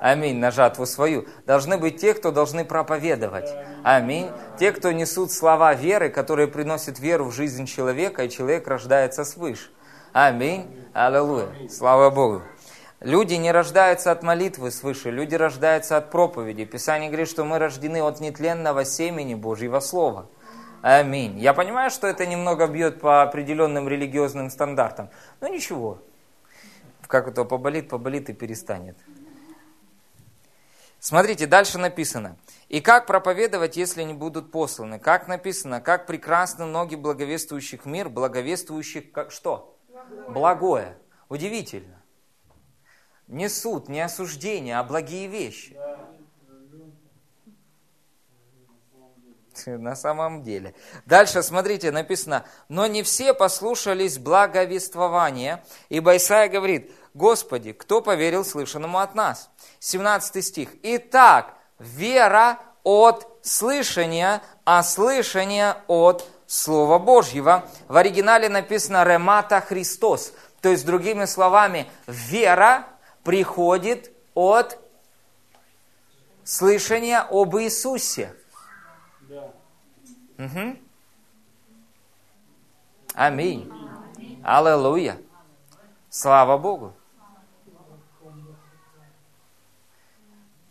Аминь, 0.00 0.38
на 0.38 0.50
жатву 0.50 0.86
свою. 0.86 1.26
Должны 1.44 1.76
быть 1.76 2.00
те, 2.00 2.14
кто 2.14 2.30
должны 2.30 2.64
проповедовать. 2.64 3.50
Аминь. 3.84 4.30
Те, 4.58 4.72
кто 4.72 4.90
несут 4.92 5.32
слова 5.32 5.74
веры, 5.74 6.08
которые 6.08 6.48
приносят 6.48 6.98
веру 6.98 7.26
в 7.26 7.34
жизнь 7.34 7.66
человека, 7.66 8.24
и 8.24 8.30
человек 8.30 8.66
рождается 8.66 9.22
свыше. 9.24 9.68
Аминь. 10.18 10.66
Аллилуйя. 10.94 11.68
Слава 11.68 12.08
Богу. 12.08 12.40
Люди 13.00 13.34
не 13.34 13.52
рождаются 13.52 14.10
от 14.10 14.22
молитвы 14.22 14.70
свыше, 14.70 15.10
люди 15.10 15.34
рождаются 15.34 15.98
от 15.98 16.10
проповеди. 16.10 16.64
Писание 16.64 17.10
говорит, 17.10 17.28
что 17.28 17.44
мы 17.44 17.58
рождены 17.58 18.00
от 18.00 18.18
нетленного 18.20 18.86
семени 18.86 19.34
Божьего 19.34 19.78
Слова. 19.80 20.30
Аминь. 20.80 21.38
Я 21.38 21.52
понимаю, 21.52 21.90
что 21.90 22.06
это 22.06 22.24
немного 22.24 22.66
бьет 22.66 22.98
по 22.98 23.20
определенным 23.24 23.90
религиозным 23.90 24.48
стандартам, 24.48 25.10
но 25.42 25.48
ничего. 25.48 25.98
Как 27.08 27.28
это 27.28 27.44
поболит, 27.44 27.90
поболит 27.90 28.30
и 28.30 28.32
перестанет. 28.32 28.96
Смотрите, 30.98 31.46
дальше 31.46 31.76
написано. 31.76 32.36
И 32.70 32.80
как 32.80 33.04
проповедовать, 33.04 33.76
если 33.76 34.02
не 34.02 34.14
будут 34.14 34.50
посланы? 34.50 34.98
Как 34.98 35.28
написано, 35.28 35.82
как 35.82 36.06
прекрасны 36.06 36.64
ноги 36.64 36.94
благовествующих 36.94 37.84
мир, 37.84 38.08
благовествующих 38.08 39.12
как 39.12 39.30
что? 39.30 39.75
Благое. 40.28 40.96
Удивительно. 41.28 42.02
Не 43.26 43.48
суд, 43.48 43.88
не 43.88 44.00
осуждение, 44.00 44.78
а 44.78 44.84
благие 44.84 45.26
вещи. 45.26 45.76
На 49.64 49.96
самом 49.96 50.42
деле. 50.42 50.74
Дальше, 51.06 51.42
смотрите, 51.42 51.90
написано, 51.90 52.44
но 52.68 52.86
не 52.86 53.02
все 53.02 53.32
послушались 53.32 54.18
благовествования, 54.18 55.64
ибо 55.88 56.16
Исаия 56.16 56.48
говорит, 56.48 56.92
Господи, 57.14 57.72
кто 57.72 58.02
поверил 58.02 58.44
слышанному 58.44 58.98
от 58.98 59.14
нас? 59.14 59.50
17 59.80 60.44
стих. 60.44 60.68
Итак, 60.82 61.54
вера 61.78 62.58
от 62.82 63.26
слышания, 63.42 64.42
а 64.64 64.82
слышание 64.82 65.76
от 65.86 66.28
Слова 66.46 66.98
Божьего. 66.98 67.68
В 67.88 67.96
оригинале 67.96 68.48
написано 68.48 69.04
«ремата 69.04 69.60
Христос». 69.60 70.32
То 70.60 70.70
есть, 70.70 70.86
другими 70.86 71.24
словами, 71.26 71.88
вера 72.06 72.86
приходит 73.22 74.12
от 74.34 74.78
слышания 76.44 77.26
об 77.28 77.56
Иисусе. 77.56 78.34
Да. 79.22 79.52
Угу. 80.38 80.76
Аминь. 83.14 83.72
Аллилуйя. 84.44 85.18
Слава 86.08 86.56
Богу. 86.58 86.94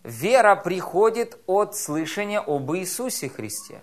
Вера 0.04 0.56
приходит 0.56 1.42
от 1.48 1.76
слышания 1.76 2.40
об 2.40 2.72
Иисусе 2.74 3.28
Христе. 3.28 3.82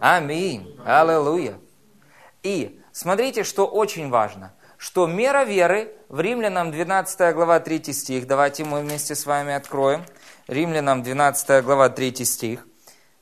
Аминь. 0.00 0.78
Аллилуйя. 0.84 1.58
И 2.42 2.80
смотрите, 2.92 3.44
что 3.44 3.66
очень 3.66 4.10
важно, 4.10 4.52
что 4.76 5.06
мера 5.06 5.44
веры 5.44 5.94
в 6.08 6.20
Римлянам 6.20 6.70
12 6.70 7.34
глава 7.34 7.60
3 7.60 7.92
стих, 7.92 8.26
давайте 8.26 8.64
мы 8.64 8.80
вместе 8.80 9.14
с 9.14 9.26
вами 9.26 9.54
откроем, 9.54 10.04
Римлянам 10.46 11.02
12 11.02 11.64
глава 11.64 11.88
3 11.88 12.24
стих, 12.24 12.66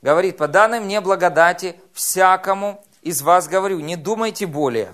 говорит, 0.01 0.37
по 0.37 0.47
данной 0.47 0.79
мне 0.79 0.99
благодати 0.99 1.79
всякому 1.93 2.83
из 3.01 3.21
вас 3.21 3.47
говорю, 3.47 3.79
не 3.79 3.95
думайте 3.95 4.45
более. 4.45 4.93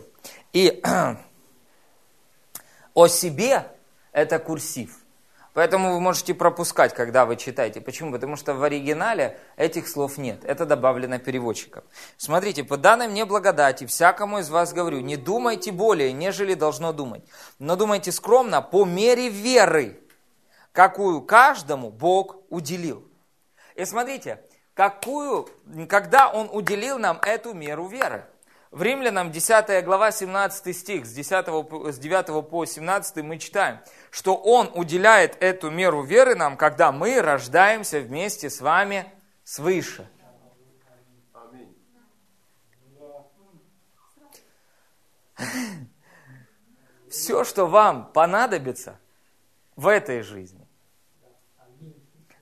И 0.53 0.83
о 2.93 3.07
себе 3.07 3.65
это 4.11 4.39
курсив. 4.39 4.98
Поэтому 5.59 5.91
вы 5.91 5.99
можете 5.99 6.33
пропускать, 6.33 6.93
когда 6.93 7.25
вы 7.25 7.35
читаете. 7.35 7.81
Почему? 7.81 8.13
Потому 8.13 8.37
что 8.37 8.53
в 8.53 8.63
оригинале 8.63 9.37
этих 9.57 9.89
слов 9.89 10.17
нет. 10.17 10.45
Это 10.45 10.65
добавлено 10.65 11.19
переводчиком. 11.19 11.83
Смотрите, 12.15 12.63
по 12.63 12.77
данной 12.77 13.09
мне 13.09 13.25
благодати, 13.25 13.85
всякому 13.85 14.39
из 14.39 14.49
вас 14.49 14.71
говорю, 14.71 15.01
не 15.01 15.17
думайте 15.17 15.73
более, 15.73 16.13
нежели 16.13 16.53
должно 16.53 16.93
думать. 16.93 17.25
Но 17.59 17.75
думайте 17.75 18.13
скромно, 18.13 18.61
по 18.61 18.85
мере 18.85 19.27
веры, 19.27 19.99
какую 20.71 21.23
каждому 21.23 21.89
Бог 21.91 22.37
уделил. 22.47 23.05
И 23.75 23.83
смотрите, 23.83 24.41
какую, 24.73 25.49
когда 25.89 26.29
Он 26.29 26.49
уделил 26.53 26.97
нам 26.99 27.19
эту 27.21 27.53
меру 27.53 27.85
веры. 27.87 28.23
В 28.71 28.83
Римлянам 28.83 29.31
10 29.31 29.83
глава 29.83 30.11
17 30.11 30.77
стих, 30.77 31.05
с, 31.07 31.11
10, 31.11 31.47
с 31.91 31.97
9 31.97 32.49
по 32.49 32.65
17 32.65 33.23
мы 33.23 33.39
читаем, 33.39 33.79
что 34.11 34.35
Он 34.35 34.69
уделяет 34.73 35.41
эту 35.41 35.69
меру 35.69 36.03
веры 36.03 36.35
нам, 36.35 36.57
когда 36.57 36.91
мы 36.91 37.21
рождаемся 37.21 37.99
вместе 37.99 38.49
с 38.49 38.61
вами 38.61 39.11
свыше. 39.43 40.07
Все, 47.09 47.43
что 47.43 47.65
вам 47.65 48.11
понадобится 48.11 48.99
в 49.75 49.87
этой 49.87 50.21
жизни, 50.21 50.67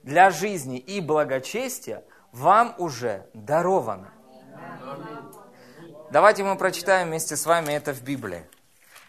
для 0.02 0.30
жизни 0.30 0.78
и 0.78 1.00
благочестия, 1.00 2.04
вам 2.32 2.74
уже 2.78 3.26
даровано. 3.34 4.12
Давайте 6.10 6.42
мы 6.42 6.56
прочитаем 6.56 7.08
вместе 7.08 7.36
с 7.36 7.46
вами 7.46 7.72
это 7.72 7.92
в 7.92 8.02
Библии. 8.02 8.44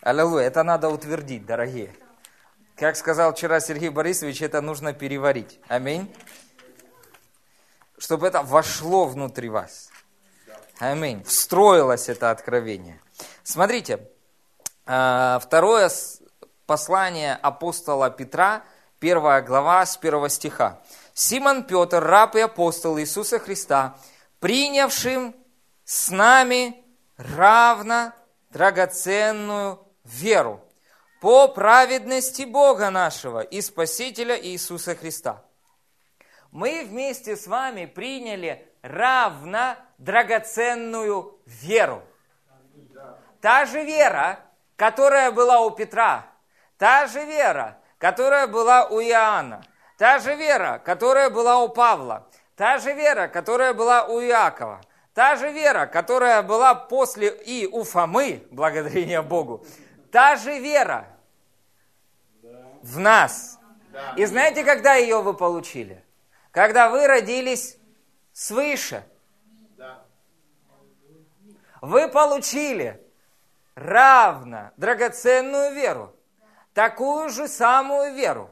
Аллилуйя, 0.01 0.45
это 0.47 0.63
надо 0.63 0.89
утвердить, 0.89 1.45
дорогие. 1.45 1.93
Как 2.79 2.95
сказал 2.95 3.33
вчера 3.33 3.59
Сергей 3.59 3.89
Борисович, 3.89 4.41
это 4.41 4.61
нужно 4.61 4.93
переварить. 4.93 5.59
Аминь. 5.67 6.09
Чтобы 7.97 8.27
это 8.27 8.41
вошло 8.41 9.05
внутри 9.05 9.49
вас. 9.49 9.89
Аминь. 10.79 11.21
Встроилось 11.25 12.07
это 12.07 12.31
откровение. 12.31 13.01
Смотрите, 13.43 14.07
а, 14.85 15.39
второе 15.39 15.91
послание 16.65 17.35
апостола 17.35 18.09
Петра, 18.09 18.63
первая 18.99 19.41
глава 19.41 19.85
с 19.85 19.97
первого 19.97 20.29
стиха. 20.29 20.81
Симон 21.13 21.65
Петр, 21.65 22.01
раб 22.01 22.37
и 22.37 22.39
апостол 22.39 22.97
Иисуса 22.97 23.39
Христа, 23.39 23.97
принявшим 24.39 25.35
с 25.83 26.09
нами 26.11 26.81
равно 27.17 28.13
драгоценную 28.51 29.85
веру 30.05 30.63
по 31.19 31.47
праведности 31.49 32.43
Бога 32.43 32.89
нашего 32.89 33.41
и 33.41 33.61
Спасителя 33.61 34.39
Иисуса 34.39 34.95
Христа. 34.95 35.43
Мы 36.51 36.85
вместе 36.85 37.35
с 37.35 37.45
вами 37.45 37.85
приняли 37.85 38.67
равно 38.81 39.75
драгоценную 39.97 41.39
веру. 41.45 42.01
Та 43.41 43.65
же 43.65 43.83
вера, 43.83 44.39
которая 44.75 45.31
была 45.31 45.59
у 45.61 45.71
Петра, 45.71 46.25
та 46.77 47.07
же 47.07 47.23
вера, 47.25 47.77
которая 47.97 48.47
была 48.47 48.85
у 48.87 48.99
Иоанна, 49.01 49.63
та 49.97 50.19
же 50.19 50.35
вера, 50.35 50.81
которая 50.83 51.29
была 51.29 51.59
у 51.59 51.69
Павла, 51.69 52.27
та 52.55 52.77
же 52.79 52.93
вера, 52.93 53.27
которая 53.27 53.73
была 53.73 54.05
у 54.05 54.19
Иакова, 54.21 54.81
Та 55.19 55.35
же 55.35 55.51
вера, 55.51 55.85
которая 55.85 56.41
была 56.43 56.75
после 56.75 57.29
и 57.29 57.67
у 57.67 57.83
Фомы, 57.83 58.47
благодарение 58.51 59.21
Богу, 59.21 59.65
та 60.11 60.35
же 60.35 60.59
вера 60.59 61.07
в 62.81 62.99
нас. 62.99 63.59
И 64.15 64.25
знаете, 64.25 64.63
когда 64.63 64.95
ее 64.95 65.21
вы 65.21 65.33
получили? 65.33 66.03
Когда 66.51 66.89
вы 66.89 67.07
родились 67.07 67.77
свыше. 68.33 69.03
Вы 71.81 72.09
получили 72.09 73.01
равно 73.75 74.71
драгоценную 74.75 75.73
веру, 75.73 76.13
такую 76.73 77.29
же 77.29 77.47
самую 77.47 78.13
веру, 78.15 78.49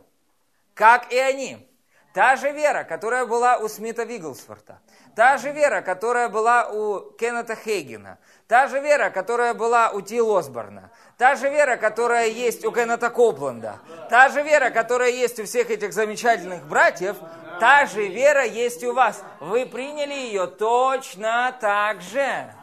как 0.74 1.12
и 1.12 1.18
они. 1.18 1.68
Та 2.14 2.36
же 2.36 2.52
вера, 2.52 2.84
которая 2.84 3.26
была 3.26 3.58
у 3.58 3.68
Смита 3.68 4.04
Вигглсворта, 4.04 4.80
Та 5.18 5.38
же 5.38 5.52
вера, 5.52 5.82
которая 5.82 6.30
была 6.30 6.70
у 6.70 7.12
Кеннета 7.18 7.56
Хейгена. 7.56 8.20
Та 8.48 8.68
же 8.68 8.80
вера, 8.80 9.10
которая 9.10 9.56
была 9.56 9.90
у 9.90 10.02
Ти 10.02 10.22
Лосборна. 10.22 10.92
Та 11.18 11.36
же 11.36 11.50
вера, 11.50 11.78
которая 11.78 12.28
есть 12.28 12.64
у 12.64 12.72
Кеннета 12.72 13.10
Копланда. 13.10 13.80
Та 14.10 14.30
же 14.30 14.44
вера, 14.44 14.70
которая 14.70 15.10
есть 15.10 15.40
у 15.40 15.46
всех 15.46 15.72
этих 15.72 15.92
замечательных 15.92 16.64
братьев. 16.68 17.18
Та 17.60 17.88
же 17.88 18.08
вера 18.08 18.46
есть 18.46 18.84
у 18.84 18.94
вас. 18.94 19.24
Вы 19.40 19.66
приняли 19.66 20.14
ее 20.14 20.46
точно 20.46 21.58
так 21.60 22.02
же. 22.02 22.54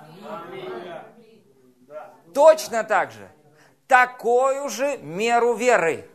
Точно 2.32 2.84
так 2.84 3.10
же. 3.10 3.28
Такую 3.88 4.68
же 4.68 4.98
меру 4.98 5.54
веры. 5.54 6.08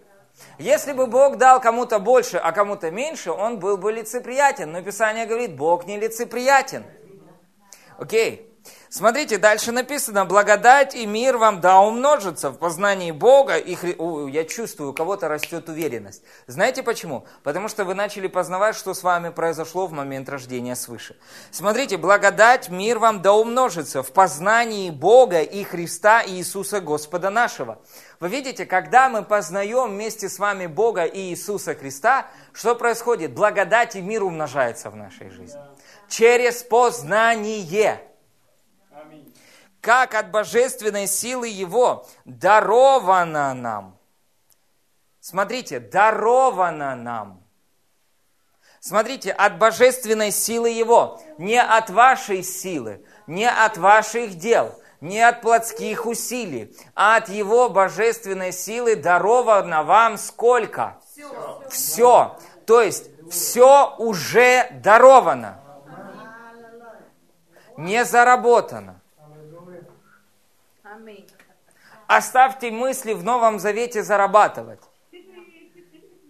Если 0.57 0.93
бы 0.93 1.07
Бог 1.07 1.37
дал 1.37 1.59
кому-то 1.59 1.99
больше, 1.99 2.37
а 2.37 2.53
кому-то 2.53 2.89
меньше, 2.89 3.31
он 3.31 3.59
был 3.59 3.75
бы 3.75 3.91
лицеприятен. 3.91 4.71
Но 4.71 4.81
Писание 4.81 5.25
говорит, 5.25 5.57
Бог 5.57 5.85
не 5.85 5.99
лицеприятен. 5.99 6.85
Окей. 7.97 8.48
Смотрите, 8.91 9.37
дальше 9.37 9.71
написано, 9.71 10.25
благодать 10.25 10.95
и 10.95 11.05
мир 11.05 11.37
вам 11.37 11.61
да 11.61 11.79
умножится 11.79 12.49
в 12.49 12.57
познании 12.57 13.11
Бога. 13.11 13.57
И 13.57 13.75
хри... 13.75 13.95
Я 14.31 14.45
чувствую, 14.45 14.89
у 14.89 14.93
кого-то 14.93 15.27
растет 15.27 15.69
уверенность. 15.69 16.23
Знаете 16.47 16.81
почему? 16.81 17.27
Потому 17.43 17.67
что 17.67 17.85
вы 17.85 17.93
начали 17.93 18.25
познавать, 18.25 18.75
что 18.75 18.95
с 18.95 19.03
вами 19.03 19.29
произошло 19.29 19.85
в 19.85 19.91
момент 19.91 20.27
рождения 20.27 20.75
свыше. 20.75 21.15
Смотрите, 21.51 21.97
благодать, 21.97 22.69
мир 22.69 22.97
вам 22.97 23.21
да 23.21 23.33
умножится 23.33 24.01
в 24.01 24.11
познании 24.11 24.89
Бога 24.89 25.41
и 25.41 25.63
Христа 25.63 26.21
и 26.21 26.33
Иисуса 26.37 26.81
Господа 26.81 27.29
нашего. 27.29 27.77
Вы 28.19 28.29
видите, 28.29 28.65
когда 28.65 29.07
мы 29.07 29.23
познаем 29.23 29.91
вместе 29.91 30.29
с 30.29 30.39
вами 30.39 30.65
Бога 30.65 31.03
и 31.03 31.29
Иисуса 31.29 31.75
Христа, 31.75 32.25
что 32.53 32.73
происходит? 32.73 33.33
Благодать 33.33 33.95
и 33.95 34.01
мир 34.01 34.23
умножается 34.23 34.89
в 34.89 34.95
нашей 34.95 35.29
жизни. 35.29 35.61
Через 36.07 36.63
познание 36.63 38.08
как 39.81 40.15
от 40.15 40.31
божественной 40.31 41.07
силы 41.07 41.47
Его 41.47 42.07
даровано 42.25 43.53
нам. 43.53 43.97
Смотрите, 45.19 45.79
даровано 45.79 46.95
нам. 46.95 47.43
Смотрите, 48.79 49.31
от 49.31 49.57
божественной 49.57 50.31
силы 50.31 50.69
Его, 50.69 51.21
не 51.37 51.61
от 51.61 51.89
вашей 51.89 52.43
силы, 52.43 53.05
не 53.27 53.49
от 53.49 53.77
ваших 53.77 54.35
дел, 54.35 54.73
не 55.01 55.21
от 55.21 55.41
плотских 55.41 56.05
усилий, 56.05 56.75
а 56.95 57.17
от 57.17 57.29
Его 57.29 57.69
божественной 57.69 58.53
силы 58.53 58.95
даровано 58.95 59.83
вам 59.83 60.17
сколько? 60.17 60.97
Все. 61.13 61.63
Все. 61.69 62.39
То 62.65 62.81
есть 62.81 63.09
все 63.29 63.95
уже 63.97 64.69
даровано. 64.81 65.59
Не 67.77 68.03
заработано. 68.05 68.98
Оставьте 72.07 72.71
мысли 72.71 73.13
в 73.13 73.23
Новом 73.23 73.59
Завете 73.59 74.03
зарабатывать. 74.03 74.81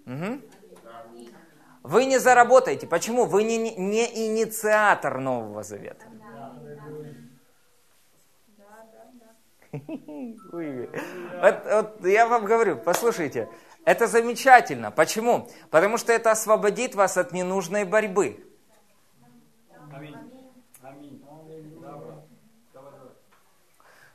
Угу. 0.06 0.42
Вы 1.84 2.06
не 2.06 2.20
заработаете. 2.20 2.88
Почему? 2.88 3.26
Вы 3.26 3.44
не, 3.44 3.58
не 3.76 4.28
инициатор 4.28 5.20
Нового 5.20 5.64
Завета. 5.64 6.06
Вот, 9.72 11.66
вот 11.66 12.06
я 12.06 12.28
вам 12.28 12.46
говорю, 12.46 12.78
послушайте, 12.78 13.50
это 13.86 14.08
замечательно. 14.08 14.92
Почему? 14.92 15.50
Потому 15.70 15.98
что 15.98 16.12
это 16.12 16.32
освободит 16.32 16.96
вас 16.96 17.18
от 17.18 17.32
ненужной 17.32 17.86
борьбы. 17.86 18.49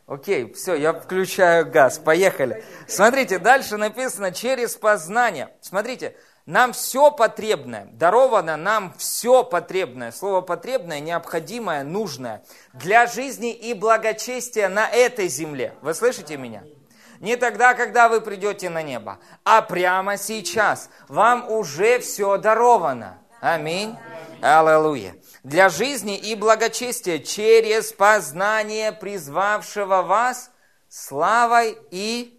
Окей, 0.06 0.52
все, 0.52 0.74
я 0.74 0.92
включаю 0.92 1.70
газ, 1.70 1.98
поехали. 1.98 2.62
Смотрите, 2.86 3.38
дальше 3.38 3.78
написано 3.78 4.32
через 4.32 4.76
познание. 4.76 5.48
Смотрите, 5.62 6.14
нам 6.44 6.74
все 6.74 7.10
потребное, 7.10 7.88
даровано 7.92 8.58
нам 8.58 8.92
все 8.98 9.42
потребное. 9.44 10.12
Слово 10.12 10.42
потребное, 10.42 11.00
необходимое, 11.00 11.84
нужное 11.84 12.44
для 12.74 13.06
жизни 13.06 13.54
и 13.54 13.72
благочестия 13.72 14.68
на 14.68 14.86
этой 14.86 15.28
земле. 15.28 15.72
Вы 15.80 15.94
слышите 15.94 16.36
меня? 16.36 16.64
Не 17.20 17.36
тогда, 17.36 17.72
когда 17.72 18.10
вы 18.10 18.20
придете 18.20 18.68
на 18.68 18.82
небо, 18.82 19.18
а 19.42 19.62
прямо 19.62 20.18
сейчас. 20.18 20.90
Вам 21.08 21.48
уже 21.50 21.98
все 22.00 22.36
даровано. 22.36 23.18
Аминь. 23.40 23.96
Аллилуйя. 24.44 25.16
Для 25.42 25.68
жизни 25.70 26.18
и 26.18 26.34
благочестия 26.34 27.18
через 27.18 27.92
познание 27.92 28.92
призвавшего 28.92 30.02
вас 30.02 30.50
славой 30.88 31.78
и 31.90 32.38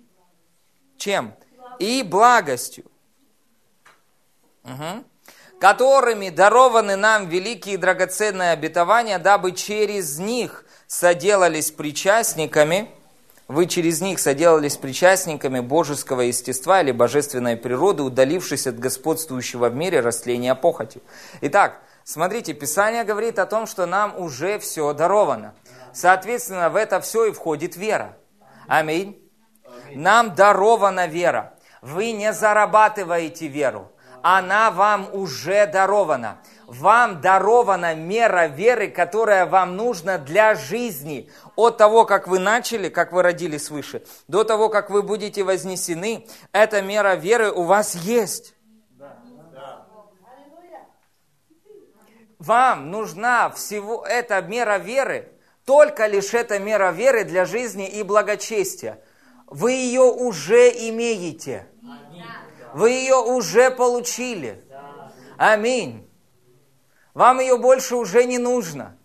чем? 0.98 1.34
И 1.80 2.04
благостью 2.04 2.86
угу. 4.66 5.04
которыми 5.60 6.30
дарованы 6.30 6.96
нам 6.96 7.28
великие 7.28 7.78
драгоценные 7.78 8.52
обетования, 8.52 9.20
дабы 9.20 9.54
через 9.54 10.20
них 10.20 10.66
соделались 10.88 11.72
причастниками, 11.72 12.90
вы 13.48 13.68
через 13.68 14.02
них 14.02 14.20
соделались 14.20 14.78
причастниками 14.78 15.60
божеского 15.60 16.22
естества 16.22 16.82
или 16.82 16.92
божественной 16.92 17.58
природы, 17.58 18.02
удалившись 18.04 18.66
от 18.66 18.80
господствующего 18.80 19.70
в 19.70 19.76
мире 19.76 20.00
растления 20.00 20.56
похоти. 20.56 21.02
Итак, 21.42 21.82
смотрите, 22.06 22.54
Писание 22.54 23.04
говорит 23.04 23.38
о 23.40 23.46
том, 23.46 23.68
что 23.68 23.86
нам 23.86 24.18
уже 24.18 24.58
все 24.60 24.94
даровано. 24.94 25.54
Соответственно, 25.94 26.70
в 26.70 26.78
это 26.78 27.02
все 27.02 27.26
и 27.26 27.32
входит 27.34 27.76
вера. 27.76 28.18
Аминь. 28.68 29.22
Нам 29.94 30.34
дарована 30.34 31.08
вера. 31.08 31.56
Вы 31.82 32.14
не 32.14 32.32
зарабатываете 32.32 33.48
веру 33.48 33.92
она 34.26 34.72
вам 34.72 35.08
уже 35.14 35.68
дарована. 35.68 36.40
Вам 36.66 37.22
дарована 37.22 37.94
мера 37.94 38.48
веры, 38.48 38.88
которая 38.88 39.46
вам 39.46 39.76
нужна 39.76 40.18
для 40.18 40.56
жизни. 40.56 41.30
От 41.56 41.78
того, 41.78 42.06
как 42.06 42.28
вы 42.28 42.40
начали, 42.40 42.90
как 42.90 43.12
вы 43.12 43.22
родились 43.22 43.66
свыше, 43.66 44.04
до 44.28 44.44
того, 44.44 44.70
как 44.70 44.90
вы 44.90 45.04
будете 45.04 45.44
вознесены, 45.44 46.26
эта 46.54 46.82
мера 46.82 47.14
веры 47.14 47.52
у 47.52 47.62
вас 47.66 47.94
есть. 47.94 48.55
Вам 52.40 52.92
нужна 52.92 53.50
всего 53.50 54.06
эта 54.06 54.42
мера 54.42 54.78
веры, 54.78 55.32
только 55.66 56.08
лишь 56.08 56.34
эта 56.34 56.60
мера 56.60 56.92
веры 56.92 57.24
для 57.24 57.46
жизни 57.46 57.88
и 57.88 58.04
благочестия. 58.04 59.02
Вы 59.48 59.72
ее 59.72 60.02
уже 60.02 60.70
имеете. 60.70 61.68
Вы 62.74 62.92
ее 62.92 63.16
уже 63.16 63.72
получили. 63.72 64.64
Аминь. 65.38 66.10
Вам 67.14 67.40
ее 67.40 67.58
больше 67.58 67.96
уже 67.96 68.26
не 68.26 68.38
нужно. 68.38 68.98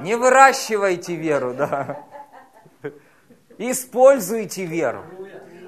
Не 0.00 0.16
выращивайте 0.16 1.14
веру, 1.14 1.52
да. 1.52 2.06
Используйте 3.58 4.64
веру. 4.64 5.04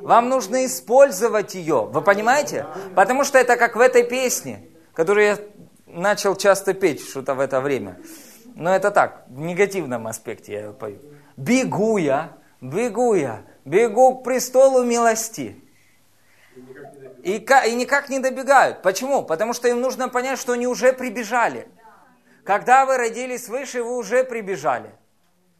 Вам 0.02 0.28
нужно 0.28 0.66
использовать 0.66 1.54
ее. 1.54 1.84
Вы 1.84 2.02
понимаете? 2.02 2.66
Потому 2.96 3.24
что 3.24 3.38
это 3.38 3.56
как 3.56 3.76
в 3.76 3.80
этой 3.80 4.02
песне, 4.02 4.66
которую 4.94 5.26
я 5.26 5.38
начал 5.86 6.34
часто 6.34 6.74
петь 6.74 7.00
что-то 7.08 7.34
в 7.34 7.40
это 7.40 7.60
время. 7.60 7.98
Но 8.54 8.74
это 8.74 8.90
так, 8.90 9.24
в 9.28 9.40
негативном 9.40 10.06
аспекте 10.06 10.52
я 10.52 10.60
ее 10.60 10.72
пою. 10.72 10.98
Бегу 11.36 11.96
я, 11.98 12.32
бегу 12.60 13.14
я, 13.14 13.42
бегу 13.64 14.18
к 14.18 14.24
престолу 14.24 14.82
милости. 14.82 15.56
И, 17.22 17.36
и 17.36 17.74
никак 17.74 18.08
не 18.08 18.18
добегают. 18.18 18.82
Почему? 18.82 19.22
Потому 19.22 19.52
что 19.52 19.68
им 19.68 19.80
нужно 19.80 20.08
понять, 20.08 20.38
что 20.38 20.52
они 20.52 20.66
уже 20.66 20.92
прибежали. 20.92 21.68
Когда 22.44 22.84
вы 22.84 22.96
родились 22.96 23.44
свыше, 23.44 23.82
вы 23.82 23.96
уже 23.96 24.24
прибежали. 24.24 24.90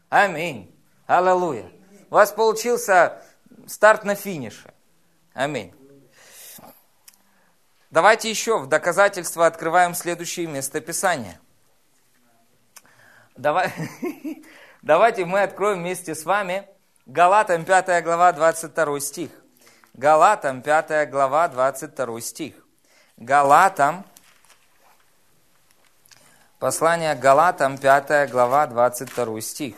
Аминь. 0.09 0.77
Аллилуйя. 1.07 1.71
У 2.09 2.15
вас 2.15 2.31
получился 2.31 3.23
старт 3.67 4.03
на 4.03 4.15
финише. 4.15 4.73
Аминь. 5.33 5.73
Давайте 7.89 8.29
еще 8.29 8.57
в 8.57 8.67
доказательство 8.67 9.45
открываем 9.45 9.93
следующее 9.93 10.47
местописание. 10.47 11.39
Давай, 13.35 13.71
давайте 14.81 15.25
мы 15.25 15.41
откроем 15.41 15.79
вместе 15.79 16.15
с 16.15 16.25
вами 16.25 16.67
Галатам 17.05 17.65
5 17.65 18.03
глава 18.03 18.31
22 18.31 18.99
стих. 18.99 19.31
Галатам 19.93 20.61
5 20.61 21.09
глава 21.09 21.47
22 21.49 22.21
стих. 22.21 22.55
Галатам, 23.17 24.05
послание 26.57 27.13
Галатам 27.13 27.77
5 27.77 28.31
глава 28.31 28.65
22 28.65 29.41
стих. 29.41 29.75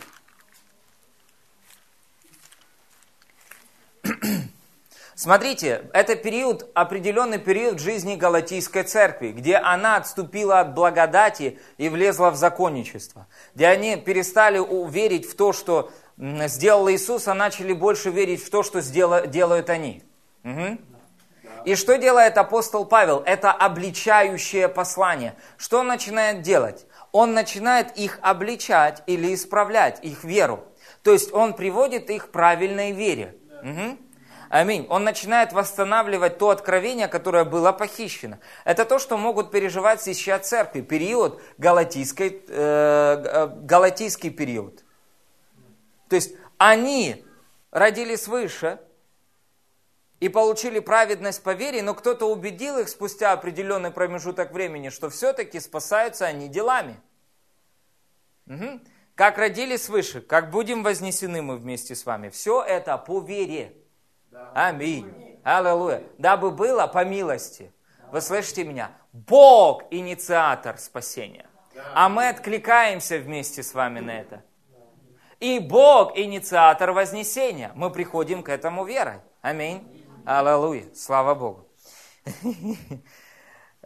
Смотрите, 5.15 5.89
это 5.93 6.15
период, 6.17 6.69
определенный 6.73 7.39
период 7.39 7.79
жизни 7.79 8.15
Галатийской 8.15 8.83
церкви, 8.83 9.29
где 9.31 9.55
она 9.55 9.95
отступила 9.95 10.59
от 10.59 10.73
благодати 10.73 11.57
и 11.77 11.87
влезла 11.87 12.31
в 12.31 12.35
законничество, 12.35 13.25
где 13.55 13.67
они 13.67 13.95
перестали 13.95 14.59
верить 14.91 15.25
в 15.25 15.35
то, 15.35 15.53
что 15.53 15.89
сделал 16.17 16.89
Иисус, 16.89 17.29
а 17.29 17.33
начали 17.33 17.71
больше 17.71 18.09
верить 18.09 18.43
в 18.43 18.49
то, 18.49 18.61
что 18.61 18.81
делают 18.81 19.69
они. 19.69 20.03
Угу. 20.43 20.79
И 21.63 21.75
что 21.75 21.97
делает 21.97 22.37
апостол 22.37 22.85
Павел? 22.85 23.23
Это 23.25 23.53
обличающее 23.53 24.67
послание. 24.67 25.35
Что 25.57 25.79
он 25.79 25.87
начинает 25.87 26.41
делать? 26.41 26.85
Он 27.13 27.33
начинает 27.33 27.97
их 27.97 28.19
обличать 28.21 29.01
или 29.07 29.33
исправлять, 29.33 30.03
их 30.03 30.25
веру. 30.25 30.65
То 31.03 31.11
есть 31.11 31.33
он 31.33 31.53
приводит 31.53 32.09
их 32.09 32.27
к 32.27 32.31
правильной 32.31 32.91
вере. 32.91 33.35
Угу. 33.63 33.97
Аминь. 34.55 34.87
Он 34.89 35.03
начинает 35.03 35.51
восстанавливать 35.51 36.37
то 36.37 36.49
откровение, 36.49 37.09
которое 37.09 37.43
было 37.43 37.73
похищено. 37.73 38.37
Это 38.63 38.85
то, 38.85 38.99
что 38.99 39.17
могут 39.17 39.51
переживать 39.51 40.01
сейчас 40.01 40.47
церкви. 40.47 40.79
Период, 40.79 41.41
галатийской, 41.57 42.41
э, 42.47 43.23
э 43.27 43.47
галатийский 43.47 44.29
период. 44.29 44.85
То 46.07 46.15
есть 46.15 46.35
они 46.57 47.25
родились 47.71 48.21
свыше 48.21 48.79
и 50.21 50.29
получили 50.29 50.79
праведность 50.79 51.43
по 51.43 51.53
вере, 51.53 51.83
но 51.83 51.93
кто-то 51.93 52.31
убедил 52.31 52.77
их 52.77 52.87
спустя 52.87 53.33
определенный 53.33 53.91
промежуток 53.91 54.53
времени, 54.53 54.87
что 54.87 55.09
все-таки 55.09 55.59
спасаются 55.59 56.27
они 56.27 56.47
делами. 56.47 57.01
Угу. 58.47 58.79
Как 59.15 59.37
родились 59.37 59.83
свыше, 59.83 60.21
как 60.21 60.49
будем 60.49 60.81
вознесены 60.81 61.41
мы 61.41 61.57
вместе 61.57 61.93
с 61.93 62.05
вами. 62.05 62.29
Все 62.29 62.63
это 62.63 62.97
по 62.97 63.19
вере. 63.19 63.81
Аминь. 64.53 65.39
Аллилуйя. 65.43 66.03
Дабы 66.17 66.51
было 66.51 66.87
по 66.87 67.05
милости. 67.05 67.71
Вы 68.11 68.21
слышите 68.21 68.63
меня? 68.63 68.91
Бог 69.11 69.83
инициатор 69.91 70.77
спасения. 70.77 71.47
А 71.93 72.09
мы 72.09 72.29
откликаемся 72.29 73.17
вместе 73.17 73.63
с 73.63 73.73
вами 73.73 73.99
на 73.99 74.11
это. 74.11 74.43
И 75.39 75.59
Бог 75.59 76.17
инициатор 76.17 76.91
вознесения. 76.91 77.71
Мы 77.75 77.91
приходим 77.91 78.43
к 78.43 78.49
этому 78.49 78.85
верой. 78.85 79.19
Аминь. 79.41 80.05
Аллилуйя. 80.25 80.85
Слава 80.95 81.35
Богу. 81.35 81.67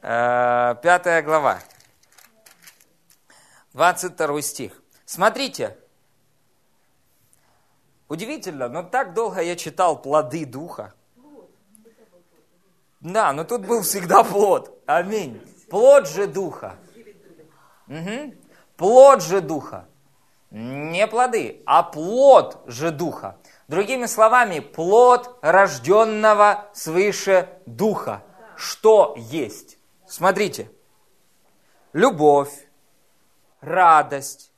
Э, 0.02 0.76
пятая 0.82 1.22
глава. 1.22 1.60
22 3.74 4.42
стих. 4.42 4.82
Смотрите. 5.04 5.78
Удивительно, 8.10 8.68
но 8.70 8.82
так 8.82 9.14
долго 9.14 9.40
я 9.40 9.56
читал 9.56 10.02
плоды 10.02 10.44
Духа. 10.46 10.94
Да, 13.00 13.32
но 13.32 13.44
тут 13.44 13.66
был 13.66 13.84
всегда 13.84 14.24
плод. 14.24 14.82
Аминь. 14.88 15.40
Плод 15.70 16.10
же 16.10 16.26
Духа. 16.26 16.76
Угу. 17.88 18.34
Плод 18.76 19.22
же 19.22 19.42
Духа. 19.42 19.86
Не 20.50 21.06
плоды, 21.06 21.62
а 21.68 21.84
плод 21.84 22.62
же 22.66 22.90
Духа. 22.90 23.38
Другими 23.68 24.08
словами, 24.08 24.60
плод 24.60 25.38
рожденного 25.44 26.66
свыше 26.74 27.48
Духа. 27.68 28.24
Что 28.56 29.14
есть? 29.18 29.78
Смотрите. 30.08 30.72
Любовь, 31.94 32.68
радость, 33.62 34.52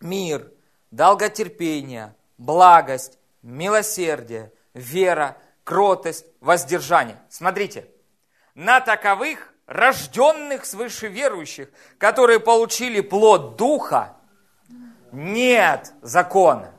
мир, 0.00 0.50
долготерпение, 0.90 2.14
благость, 2.38 3.18
милосердие, 3.42 4.52
вера, 4.74 5.36
кротость, 5.64 6.26
воздержание. 6.40 7.18
Смотрите. 7.28 7.88
На 8.54 8.80
таковых 8.80 9.52
рожденных 9.66 10.64
свыше 10.64 11.08
верующих, 11.08 11.68
которые 11.98 12.38
получили 12.38 13.00
плод 13.00 13.56
Духа, 13.56 14.16
нет 15.10 15.92
закона. 16.02 16.72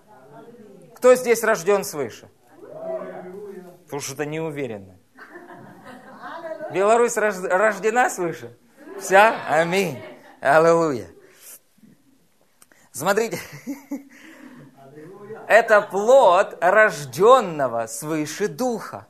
Кто 0.95 1.15
здесь 1.15 1.43
рожден 1.43 1.83
свыше? 1.83 2.29
Потому 3.85 4.01
что 4.01 4.25
не 4.25 4.39
уверенно. 4.39 4.97
Беларусь 6.73 7.17
рождена 7.17 8.09
свыше? 8.09 8.57
Вся? 8.99 9.35
Аминь. 9.47 10.01
Аллилуйя. 10.41 11.07
Смотрите, 12.91 13.39
это 15.47 15.81
плод 15.81 16.57
рожденного 16.61 17.87
свыше 17.87 18.47
духа. 18.47 19.07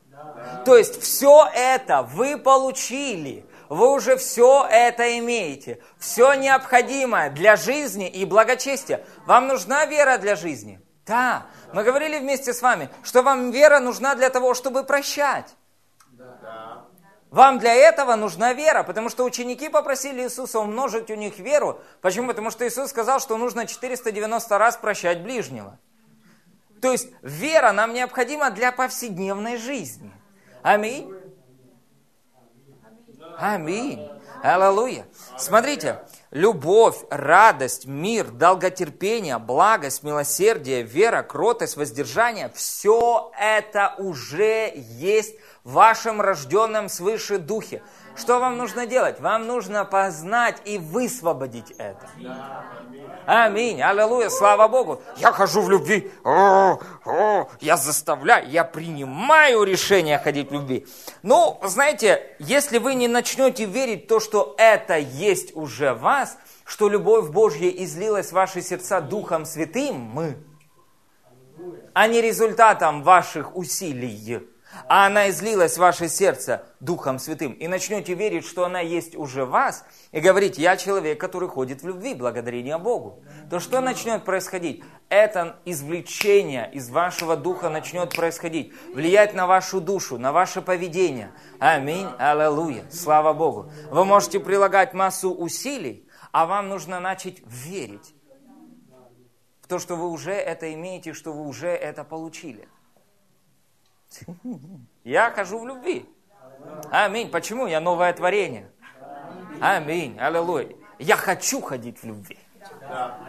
То 0.65 0.77
есть 0.77 1.01
все 1.01 1.47
это 1.53 2.03
вы 2.03 2.37
получили 2.37 3.45
вы 3.69 3.91
уже 3.93 4.15
все 4.17 4.65
это 4.69 5.17
имеете. 5.19 5.81
Все 5.97 6.33
необходимое 6.33 7.29
для 7.29 7.55
жизни 7.55 8.07
и 8.07 8.25
благочестия. 8.25 9.05
Вам 9.25 9.47
нужна 9.47 9.85
вера 9.85 10.17
для 10.17 10.35
жизни? 10.35 10.79
Да. 11.05 11.45
Мы 11.73 11.83
говорили 11.83 12.19
вместе 12.19 12.53
с 12.53 12.61
вами, 12.61 12.89
что 13.03 13.21
вам 13.21 13.51
вера 13.51 13.79
нужна 13.79 14.15
для 14.15 14.29
того, 14.29 14.53
чтобы 14.53 14.83
прощать. 14.83 15.55
Вам 17.31 17.59
для 17.59 17.73
этого 17.73 18.15
нужна 18.15 18.53
вера, 18.53 18.83
потому 18.83 19.09
что 19.09 19.25
ученики 19.25 19.67
попросили 19.67 20.21
Иисуса 20.21 20.59
умножить 20.59 21.09
у 21.09 21.15
них 21.15 21.37
веру. 21.37 21.81
Почему? 22.01 22.27
Потому 22.27 22.49
что 22.49 22.65
Иисус 22.65 22.91
сказал, 22.91 23.19
что 23.19 23.35
нужно 23.35 23.65
490 23.65 24.57
раз 24.57 24.77
прощать 24.77 25.21
ближнего. 25.21 25.77
То 26.85 26.91
есть 26.91 27.09
вера 27.23 27.71
нам 27.71 27.93
необходима 27.93 28.51
для 28.51 28.71
повседневной 28.71 29.57
жизни. 29.57 30.11
Аминь. 30.61 31.11
Аминь. 33.39 34.07
Аллилуйя. 34.43 35.07
Смотрите, 35.35 36.01
любовь, 36.29 36.97
радость, 37.09 37.87
мир, 37.87 38.29
долготерпение, 38.29 39.39
благость, 39.39 40.03
милосердие, 40.03 40.83
вера, 40.83 41.23
кротость, 41.23 41.75
воздержание, 41.75 42.51
все 42.53 43.31
это 43.35 43.95
уже 43.97 44.71
есть 44.75 45.39
в 45.65 45.71
вашем 45.71 46.21
рожденном 46.21 46.87
свыше 46.87 47.39
духе. 47.39 47.81
Что 48.15 48.39
вам 48.39 48.55
нужно 48.55 48.85
делать? 48.85 49.19
Вам 49.19 49.47
нужно 49.47 49.83
познать 49.83 50.61
и 50.63 50.77
высвободить 50.77 51.71
это. 51.71 52.07
Аминь. 53.25 53.81
Аллилуйя. 53.81 54.29
Слава 54.29 54.67
Богу. 54.67 55.01
Я 55.17 55.31
хожу 55.31 55.61
в 55.61 55.69
любви. 55.69 56.11
О, 56.23 56.79
о, 57.03 57.49
я 57.59 57.77
заставляю, 57.77 58.47
я 58.47 58.63
принимаю 58.63 59.63
решение 59.63 60.19
ходить 60.19 60.51
в 60.51 60.53
любви. 60.53 60.85
Ну, 61.23 61.59
знаете, 61.63 62.35
если 62.37 62.77
вы 62.77 62.93
не 62.93 63.07
начнете 63.07 63.65
верить 63.65 64.07
то, 64.07 64.19
что 64.19 64.53
это 64.59 64.97
есть 64.97 65.55
уже 65.55 65.95
вас, 65.95 66.37
что 66.63 66.87
любовь 66.87 67.31
Божья 67.31 67.69
излилась 67.69 68.29
в 68.29 68.33
ваши 68.33 68.61
сердца 68.61 69.01
Духом 69.01 69.45
Святым, 69.45 69.95
мы, 69.95 70.37
а 71.93 72.07
не 72.07 72.21
результатом 72.21 73.01
ваших 73.01 73.55
усилий, 73.55 74.47
а 74.87 75.07
она 75.07 75.29
излилась 75.29 75.75
в 75.75 75.79
ваше 75.79 76.07
сердце 76.07 76.63
Духом 76.79 77.19
Святым, 77.19 77.53
и 77.53 77.67
начнете 77.67 78.13
верить, 78.13 78.45
что 78.45 78.65
она 78.65 78.79
есть 78.79 79.15
уже 79.15 79.45
в 79.45 79.49
вас, 79.49 79.85
и 80.11 80.19
говорить, 80.19 80.57
я 80.57 80.77
человек, 80.77 81.19
который 81.19 81.49
ходит 81.49 81.81
в 81.81 81.87
любви, 81.87 82.13
благодарение 82.13 82.77
Богу, 82.77 83.23
то 83.49 83.59
что 83.59 83.81
начнет 83.81 84.23
происходить? 84.25 84.83
Это 85.09 85.57
извлечение 85.65 86.69
из 86.73 86.89
вашего 86.89 87.35
духа 87.35 87.69
начнет 87.69 88.15
происходить, 88.15 88.73
влиять 88.93 89.33
на 89.33 89.47
вашу 89.47 89.81
душу, 89.81 90.17
на 90.17 90.31
ваше 90.31 90.61
поведение. 90.61 91.31
Аминь, 91.59 92.07
аллилуйя, 92.17 92.85
слава 92.91 93.33
Богу. 93.33 93.71
Вы 93.91 94.05
можете 94.05 94.39
прилагать 94.39 94.93
массу 94.93 95.31
усилий, 95.31 96.07
а 96.31 96.45
вам 96.45 96.69
нужно 96.69 96.99
начать 96.99 97.37
верить 97.45 98.15
в 99.65 99.67
то, 99.67 99.79
что 99.79 99.95
вы 99.95 100.09
уже 100.09 100.31
это 100.31 100.71
имеете, 100.75 101.13
что 101.13 101.33
вы 101.33 101.47
уже 101.47 101.69
это 101.69 102.03
получили. 102.03 102.67
Я 105.03 105.31
хожу 105.31 105.59
в 105.59 105.67
любви. 105.67 106.05
Аминь. 106.91 107.29
Почему? 107.29 107.67
Я 107.67 107.79
новое 107.79 108.13
творение. 108.13 108.69
Аминь. 109.59 110.17
Аллилуйя. 110.19 110.69
Я 110.99 111.15
хочу 111.17 111.61
ходить 111.61 112.01
в 112.01 112.05
любви. 112.05 112.37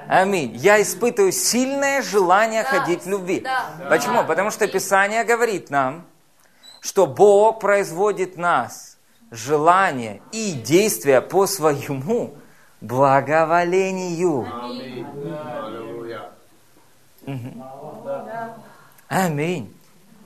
Аминь. 0.09 0.55
Я 0.57 0.81
испытываю 0.81 1.33
сильное 1.33 2.03
желание 2.03 2.63
да. 2.63 2.69
ходить 2.69 3.05
в 3.05 3.09
любви. 3.09 3.41
Да. 3.41 3.67
Почему? 3.89 4.25
Потому 4.25 4.51
что 4.51 4.69
Писание 4.69 5.25
говорит 5.25 5.71
нам, 5.71 6.07
что 6.81 7.07
Бог 7.07 7.61
производит 7.61 8.37
нас 8.37 8.99
желание 9.31 10.23
и 10.33 10.53
действия 10.53 11.21
по 11.21 11.47
своему 11.47 12.35
благоволению. 12.81 14.47
Аминь. 14.63 15.07
Аминь. 19.09 19.77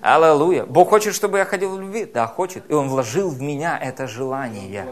Аллилуйя. 0.03 0.65
Бог 0.65 0.89
хочет, 0.89 1.15
чтобы 1.15 1.39
я 1.39 1.45
ходил 1.45 1.77
в 1.77 1.81
любви? 1.81 2.07
Да, 2.07 2.27
хочет. 2.27 2.65
И 2.71 2.73
Он 2.73 2.89
вложил 2.89 3.29
в 3.29 3.41
меня 3.41 3.79
это 3.79 4.07
желание 4.07 4.87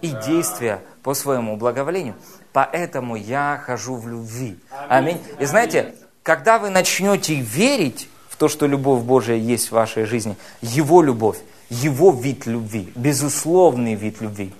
и 0.00 0.12
действие 0.26 0.80
по 1.02 1.14
своему 1.14 1.56
благоволению. 1.56 2.14
Поэтому 2.52 3.16
я 3.16 3.60
хожу 3.64 3.96
в 3.96 4.06
любви. 4.06 4.56
Аминь. 4.88 5.20
И 5.40 5.44
знаете, 5.44 5.94
когда 6.22 6.58
вы 6.58 6.70
начнете 6.70 7.34
верить 7.34 8.08
в 8.28 8.36
то, 8.36 8.48
что 8.48 8.66
любовь 8.66 9.02
Божия 9.02 9.36
есть 9.36 9.68
в 9.68 9.72
вашей 9.72 10.04
жизни, 10.04 10.36
Его 10.62 11.02
любовь, 11.02 11.38
Его 11.68 12.12
вид 12.12 12.46
любви, 12.46 12.92
безусловный 12.94 13.94
вид 13.94 14.20
любви, 14.20 14.52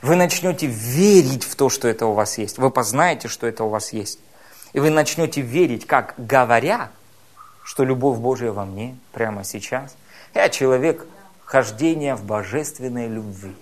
вы 0.00 0.16
начнете 0.16 0.66
верить 0.66 1.44
в 1.44 1.54
то, 1.56 1.68
что 1.68 1.88
это 1.88 2.06
у 2.06 2.14
вас 2.14 2.38
есть. 2.38 2.58
Вы 2.58 2.70
познаете, 2.70 3.28
что 3.28 3.46
это 3.46 3.64
у 3.64 3.68
вас 3.68 3.92
есть. 3.92 4.18
И 4.72 4.80
вы 4.80 4.90
начнете 4.90 5.42
верить, 5.42 5.86
как 5.86 6.14
говоря, 6.16 6.90
что 7.72 7.84
любовь 7.84 8.18
Божия 8.18 8.52
во 8.52 8.66
мне 8.66 8.98
прямо 9.12 9.44
сейчас. 9.44 9.96
Я 10.34 10.50
человек 10.50 11.06
хождения 11.46 12.14
в 12.16 12.22
божественной 12.22 13.08
любви. 13.08 13.56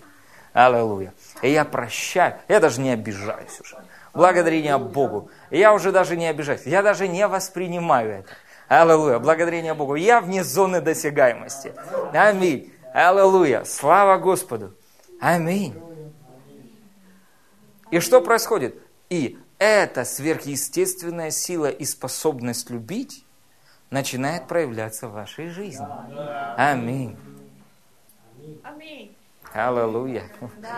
Аллилуйя. 0.53 1.15
И 1.43 1.53
я 1.53 1.65
прощаю, 1.65 2.35
я 2.49 2.59
даже 2.59 2.81
не 2.81 2.91
обижаюсь 2.91 3.61
уже. 3.61 3.77
Благодарение 4.13 4.79
Богу. 4.79 5.31
Я 5.53 5.73
уже 5.73 5.93
даже 5.93 6.17
не 6.17 6.27
обижаюсь, 6.27 6.63
я 6.65 6.83
даже 6.83 7.07
не 7.07 7.25
воспринимаю 7.29 8.11
это. 8.11 8.31
Аллилуйя. 8.67 9.21
Благодарение 9.21 9.75
Богу. 9.75 9.95
Я 9.95 10.21
вне 10.21 10.43
зоны 10.43 10.81
досягаемости. 10.81 11.73
Аминь. 12.13 12.73
Аллилуйя. 12.93 13.63
Слава 13.63 14.19
Господу. 14.19 14.75
Аминь. 15.21 15.81
И 17.93 18.01
что 18.01 18.21
происходит? 18.21 18.75
И 19.09 19.39
эта 19.61 20.05
сверхъестественная 20.05 21.31
сила 21.31 21.71
и 21.71 21.85
способность 21.85 22.71
любить 22.71 23.25
начинает 23.91 24.47
проявляться 24.47 25.09
в 25.09 25.13
вашей 25.13 25.49
жизни. 25.49 25.87
Аминь. 26.57 27.17
Аминь. 28.63 29.17
Аллилуйя. 29.53 30.31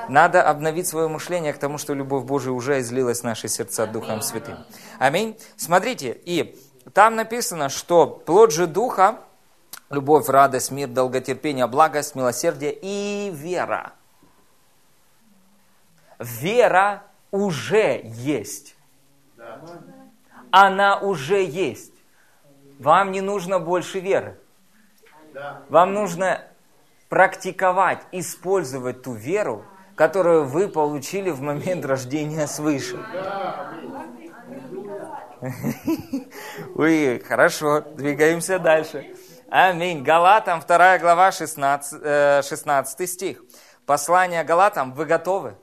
Надо 0.09 0.49
обновить 0.49 0.87
свое 0.87 1.09
мышление 1.09 1.53
к 1.53 1.59
тому, 1.59 1.77
что 1.77 1.93
любовь 1.93 2.25
Божия 2.25 2.53
уже 2.53 2.81
излилась 2.81 3.21
в 3.21 3.25
наши 3.25 3.49
сердца 3.49 3.87
Духом 3.87 4.23
Святым. 4.23 4.59
Аминь. 4.99 5.39
Смотрите, 5.57 6.19
и 6.25 6.59
там 6.95 7.15
написано, 7.17 7.69
что 7.69 8.07
плод 8.07 8.53
же 8.53 8.67
Духа, 8.67 9.19
любовь, 9.91 10.29
радость, 10.29 10.71
мир, 10.71 10.89
долготерпение, 10.89 11.67
благость, 11.67 12.15
милосердие 12.15 12.77
и 12.81 13.31
вера. 13.31 13.93
Вера 16.19 17.03
уже 17.31 18.01
есть. 18.05 18.75
Она 20.51 20.99
уже 20.99 21.45
есть. 21.45 21.92
Вам 22.83 23.13
не 23.13 23.21
нужно 23.21 23.61
больше 23.61 24.01
веры. 24.01 24.41
Вам 25.69 25.95
нужно 25.95 26.43
практиковать, 27.09 28.01
использовать 28.11 29.03
ту 29.03 29.13
веру, 29.13 29.65
которую 29.95 30.47
вы 30.47 30.69
получили 30.69 31.31
в 31.31 31.41
момент 31.41 31.85
рождения 31.85 32.49
свыше. 32.49 32.99
Ой, 36.75 37.21
хорошо, 37.21 37.83
двигаемся 37.83 38.59
дальше. 38.59 39.15
Аминь. 39.49 40.03
Галатам, 40.03 40.61
2 40.61 40.99
глава, 40.99 41.31
16, 41.31 42.45
16 42.45 43.01
э, 43.01 43.07
стих. 43.07 43.43
Послание 43.87 44.43
Галатам, 44.43 44.93
вы 44.93 45.05
готовы? 45.05 45.57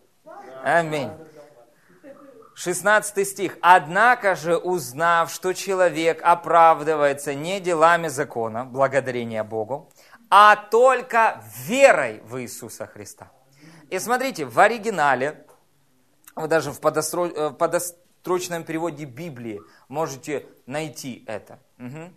Аминь. 0.63 1.11
16 2.59 3.25
стих. 3.25 3.57
«Однако 3.61 4.35
же, 4.35 4.57
узнав, 4.57 5.31
что 5.31 5.53
человек 5.53 6.19
оправдывается 6.21 7.33
не 7.33 7.61
делами 7.61 8.09
закона, 8.09 8.65
благодарение 8.65 9.43
Богу, 9.43 9.89
а 10.29 10.57
только 10.57 11.41
верой 11.67 12.21
в 12.25 12.41
Иисуса 12.41 12.85
Христа». 12.85 13.31
И 13.89 13.97
смотрите, 13.97 14.45
в 14.45 14.59
оригинале, 14.59 15.45
даже. 16.35 16.71
Э, 16.71 16.73
в 16.73 17.53
подострочном 17.53 18.63
переводе 18.65 19.05
Библии 19.05 19.61
можете 19.87 20.45
найти 20.65 21.23
это. 21.27 21.59
Угу. 21.79 22.13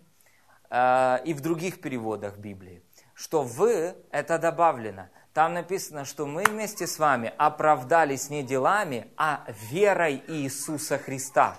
И 1.25 1.33
в 1.33 1.41
других 1.41 1.79
переводах 1.79 2.37
Библии, 2.37 2.83
что 3.13 3.43
«вы»– 3.43 3.95
это 4.11 4.39
добавлено– 4.39 5.07
там 5.33 5.55
написано, 5.55 6.05
что 6.05 6.27
мы 6.27 6.43
вместе 6.43 6.85
с 6.85 6.99
вами 6.99 7.33
оправдались 7.37 8.29
не 8.29 8.43
делами, 8.43 9.07
а 9.17 9.43
верой 9.71 10.23
Иисуса 10.27 10.99
Христа. 10.99 11.57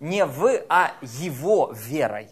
Не 0.00 0.26
вы, 0.26 0.64
а 0.68 0.92
Его 1.00 1.72
верой. 1.72 2.30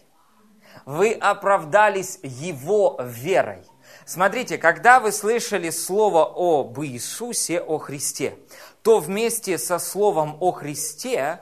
Вы 0.85 1.13
оправдались 1.13 2.19
Его 2.21 2.99
верой. 3.03 3.63
Смотрите, 4.05 4.57
когда 4.57 4.99
вы 4.99 5.11
слышали 5.11 5.69
слово 5.69 6.23
об 6.23 6.79
Иисусе, 6.79 7.59
о 7.59 7.77
Христе, 7.79 8.37
то 8.83 8.99
вместе 8.99 9.57
со 9.57 9.79
словом 9.79 10.37
о 10.39 10.51
Христе 10.51 11.41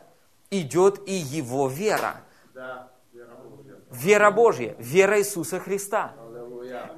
идет 0.49 1.07
и 1.07 1.13
Его 1.13 1.67
вера. 1.67 2.21
Вера 3.91 4.31
Божья, 4.31 4.75
вера 4.79 5.19
Иисуса 5.19 5.59
Христа. 5.59 6.13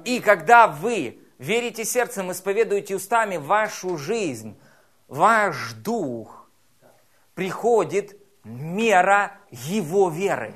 И 0.04 0.20
когда 0.20 0.66
вы 0.66 1.20
верите 1.38 1.84
сердцем, 1.84 2.30
исповедуете 2.32 2.96
устами 2.96 3.36
вашу 3.36 3.96
жизнь, 3.96 4.58
ваш 5.08 5.72
дух, 5.74 6.48
приходит 7.34 8.16
мера 8.44 9.32
его 9.50 10.08
веры. 10.10 10.54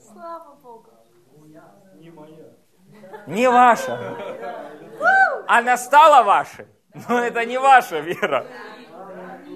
Слава 0.00 0.54
Богу. 0.62 0.90
Не 1.94 2.10
моя. 2.10 2.44
Не 3.26 3.48
ваша. 3.48 4.16
Она 5.46 5.76
стала 5.76 6.22
вашей, 6.24 6.66
но 7.08 7.20
это 7.20 7.44
не 7.44 7.58
ваша 7.58 8.00
вера. 8.00 8.46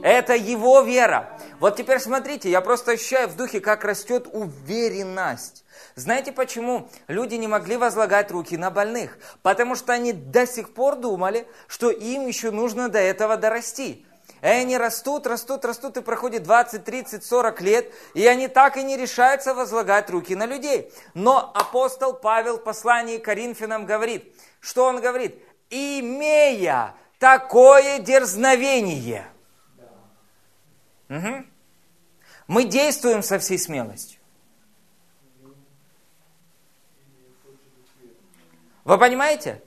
Это 0.03 0.35
его 0.35 0.81
вера. 0.81 1.39
Вот 1.61 1.77
теперь 1.77 1.99
смотрите, 2.01 2.51
я 2.51 2.61
просто 2.61 2.93
ощущаю 2.93 3.29
в 3.29 3.37
духе, 3.37 3.61
как 3.61 3.85
растет 3.85 4.27
уверенность. 4.33 5.65
Знаете 5.95 6.33
почему 6.33 6.89
люди 7.07 7.35
не 7.35 7.49
могли 7.49 7.77
возлагать 7.77 8.31
руки 8.31 8.57
на 8.57 8.71
больных? 8.71 9.19
Потому 9.43 9.75
что 9.75 9.93
они 9.93 10.13
до 10.13 10.47
сих 10.47 10.73
пор 10.73 10.97
думали, 10.97 11.47
что 11.67 11.91
им 11.91 12.27
еще 12.27 12.51
нужно 12.51 12.89
до 12.89 12.99
этого 12.99 13.37
дорасти. 13.37 14.07
И 14.41 14.47
они 14.47 14.77
растут, 14.77 15.27
растут, 15.27 15.65
растут, 15.65 15.97
и 15.99 16.03
проходит 16.03 16.43
20, 16.43 16.85
30, 16.85 17.25
40 17.25 17.61
лет, 17.61 17.93
и 18.15 18.27
они 18.27 18.49
так 18.49 18.77
и 18.77 18.83
не 18.83 18.97
решаются 18.97 19.55
возлагать 19.55 20.11
руки 20.11 20.35
на 20.35 20.47
людей. 20.47 20.93
Но 21.15 21.53
апостол 21.55 22.15
Павел 22.15 22.59
в 22.59 22.65
послании 22.65 23.19
Коринфянам 23.19 23.87
говорит, 23.87 24.35
что 24.61 24.85
он 24.85 25.01
говорит? 25.01 25.41
«Имея 25.71 26.95
такое 27.19 27.99
дерзновение». 27.99 29.27
Угу. 31.09 31.45
Мы 32.49 32.65
действуем 32.65 33.23
со 33.23 33.39
всей 33.39 33.59
смелостью. 33.59 34.22
Вы 38.85 38.99
понимаете? 38.99 39.63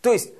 То 0.00 0.12
есть, 0.12 0.32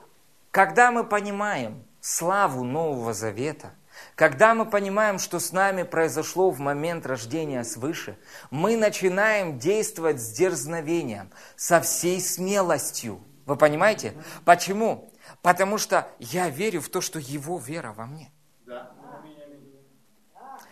когда 0.51 0.91
мы 0.91 1.05
понимаем 1.05 1.85
славу 2.01 2.65
Нового 2.65 3.15
Завета, 3.15 3.73
когда 4.15 4.55
мы 4.55 4.67
понимаем, 4.67 5.19
что 5.19 5.39
с 5.39 5.53
нами 5.53 5.83
произошло 5.85 6.51
в 6.51 6.59
момент 6.59 7.07
рождения 7.07 7.63
свыше, 7.65 8.19
мы 8.51 8.77
начинаем 8.77 9.59
действовать 9.59 10.21
с 10.21 10.33
дерзновением, 10.33 11.31
со 11.57 11.81
всей 11.81 12.21
смелостью. 12.21 13.23
Вы 13.47 13.57
понимаете? 13.57 14.15
Почему? 14.45 15.13
Потому 15.41 15.79
что 15.79 16.09
я 16.19 16.49
верю 16.49 16.81
в 16.81 16.89
то, 16.89 17.01
что 17.01 17.19
Его 17.19 17.59
вера 17.59 17.93
во 17.93 18.07
мне. 18.07 18.33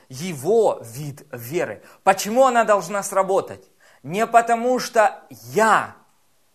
Его 0.08 0.80
вид 0.82 1.24
веры. 1.30 1.84
Почему 2.02 2.44
она 2.44 2.64
должна 2.64 3.02
сработать? 3.04 3.70
Не 4.02 4.26
потому 4.26 4.80
что 4.80 5.22
я 5.30 5.94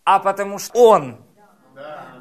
а 0.06 0.20
потому 0.20 0.58
что 0.58 0.78
Он. 0.78 1.22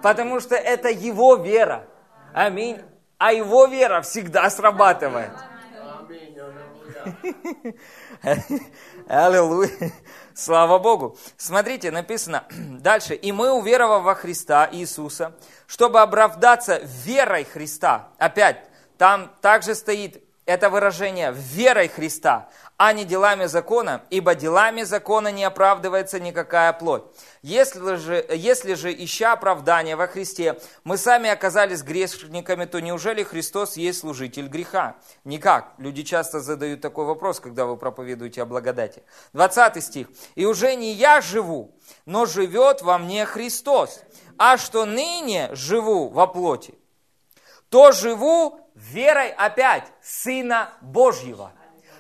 Потому 0.02 0.42
что 0.42 0.56
это 0.56 0.90
Его 0.90 1.36
вера. 1.36 1.88
Аминь. 2.34 2.82
А 3.18 3.32
Его 3.32 3.66
вера 3.68 4.02
всегда 4.02 4.50
срабатывает. 4.50 5.32
Аллилуйя. 9.08 9.92
Слава 10.34 10.80
Богу. 10.80 11.18
Смотрите, 11.38 11.92
написано 11.92 12.44
дальше. 12.52 13.14
«И 13.14 13.32
мы, 13.32 13.52
уверовав 13.52 14.04
во 14.04 14.16
Христа 14.16 14.68
Иисуса, 14.72 15.34
чтобы 15.68 16.02
оправдаться 16.02 16.82
верой 16.84 17.46
Христа». 17.46 18.10
Опять, 18.18 18.58
там 18.98 19.32
также 19.42 19.76
стоит 19.76 20.25
это 20.46 20.70
выражение 20.70 21.34
«верой 21.34 21.88
Христа», 21.88 22.50
а 22.78 22.92
не 22.92 23.06
делами 23.06 23.46
закона, 23.46 24.04
ибо 24.10 24.36
делами 24.36 24.84
закона 24.84 25.32
не 25.32 25.44
оправдывается 25.44 26.20
никакая 26.20 26.74
плоть. 26.74 27.04
Если 27.42 27.96
же, 27.96 28.26
если 28.30 28.74
же, 28.74 28.94
ища 28.94 29.32
оправдания 29.32 29.96
во 29.96 30.08
Христе, 30.08 30.60
мы 30.84 30.98
сами 30.98 31.30
оказались 31.30 31.84
грешниками, 31.84 32.66
то 32.66 32.82
неужели 32.82 33.24
Христос 33.24 33.78
есть 33.78 34.00
служитель 34.00 34.48
греха? 34.48 34.98
Никак. 35.24 35.74
Люди 35.78 36.04
часто 36.04 36.42
задают 36.42 36.82
такой 36.82 37.06
вопрос, 37.06 37.40
когда 37.40 37.66
вы 37.66 37.78
проповедуете 37.78 38.42
о 38.42 38.46
благодати. 38.46 39.04
20 39.34 39.84
стих. 39.84 40.08
«И 40.36 40.46
уже 40.46 40.76
не 40.76 40.92
я 40.92 41.22
живу, 41.22 41.74
но 42.06 42.26
живет 42.26 42.82
во 42.82 42.98
мне 42.98 43.26
Христос, 43.26 44.02
а 44.38 44.58
что 44.58 44.86
ныне 44.86 45.50
живу 45.54 46.10
во 46.10 46.28
плоти, 46.28 46.76
то 47.70 47.94
живу 47.94 48.65
верой 48.76 49.32
опять 49.32 49.92
Сына 50.02 50.74
Божьего» 50.82 51.52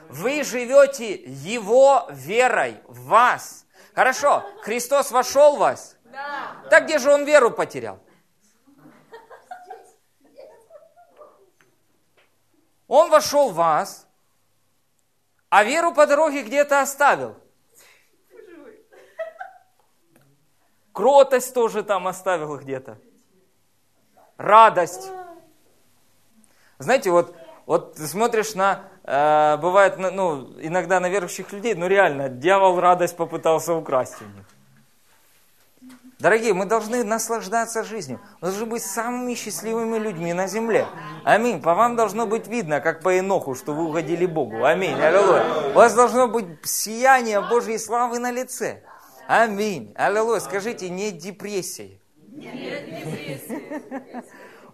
Вы 0.09 0.43
живете 0.43 1.15
Его 1.15 2.07
верой 2.09 2.81
в 2.85 3.07
вас. 3.07 3.65
Хорошо, 3.93 4.43
Христос 4.61 5.11
вошел 5.11 5.55
в 5.55 5.59
вас? 5.59 5.97
Да. 6.05 6.55
Так 6.69 6.85
где 6.85 6.99
же 6.99 7.11
Он 7.11 7.25
веру 7.25 7.51
потерял? 7.51 7.99
Он 12.87 13.09
вошел 13.09 13.49
в 13.49 13.55
вас, 13.55 14.07
а 15.49 15.63
веру 15.63 15.91
по 15.91 16.05
дороге 16.05 16.43
где-то 16.43 16.81
оставил. 16.81 17.35
Кротость 20.93 21.53
тоже 21.53 21.83
там 21.83 22.07
оставил 22.07 22.57
где-то. 22.57 22.99
Радость. 24.37 25.09
Знаете, 26.79 27.11
вот, 27.11 27.35
вот 27.65 27.95
ты 27.95 28.07
смотришь 28.07 28.55
на 28.55 28.89
Э, 29.07 29.57
бывает, 29.57 29.97
ну, 29.99 30.55
иногда 30.59 30.99
на 30.99 31.09
верующих 31.09 31.51
людей, 31.51 31.75
ну 31.75 31.87
реально, 31.87 32.27
дьявол 32.27 32.79
радость 32.79 33.15
попытался 33.15 33.75
украсть 33.75 34.15
у 34.21 34.25
них. 34.25 34.45
Дорогие, 36.17 36.53
мы 36.53 36.65
должны 36.65 37.03
наслаждаться 37.03 37.83
жизнью. 37.83 38.19
Мы 38.41 38.47
должны 38.47 38.65
быть 38.65 38.81
самыми 38.81 39.35
счастливыми 39.35 39.99
людьми 39.99 40.33
на 40.33 40.47
земле. 40.47 40.87
Аминь. 41.23 41.61
По 41.61 41.75
вам 41.75 41.95
должно 41.95 42.25
быть 42.25 42.47
видно, 42.47 42.79
как 42.79 43.01
по 43.01 43.19
Иноху, 43.19 43.53
что 43.53 43.73
вы 43.73 43.83
угодили 43.83 44.25
Богу. 44.25 44.63
Аминь. 44.63 44.99
Аллилуйя. 44.99 45.45
У 45.71 45.73
вас 45.73 45.93
должно 45.93 46.27
быть 46.27 46.45
сияние 46.63 47.41
Божьей 47.41 47.77
славы 47.77 48.17
на 48.17 48.31
лице. 48.31 48.81
Аминь. 49.27 49.93
Аллилуйя. 49.95 50.39
Скажите, 50.39 50.89
не 50.89 51.11
депрессия. 51.11 51.99
Нет 52.29 52.85
депрессии. 52.89 54.23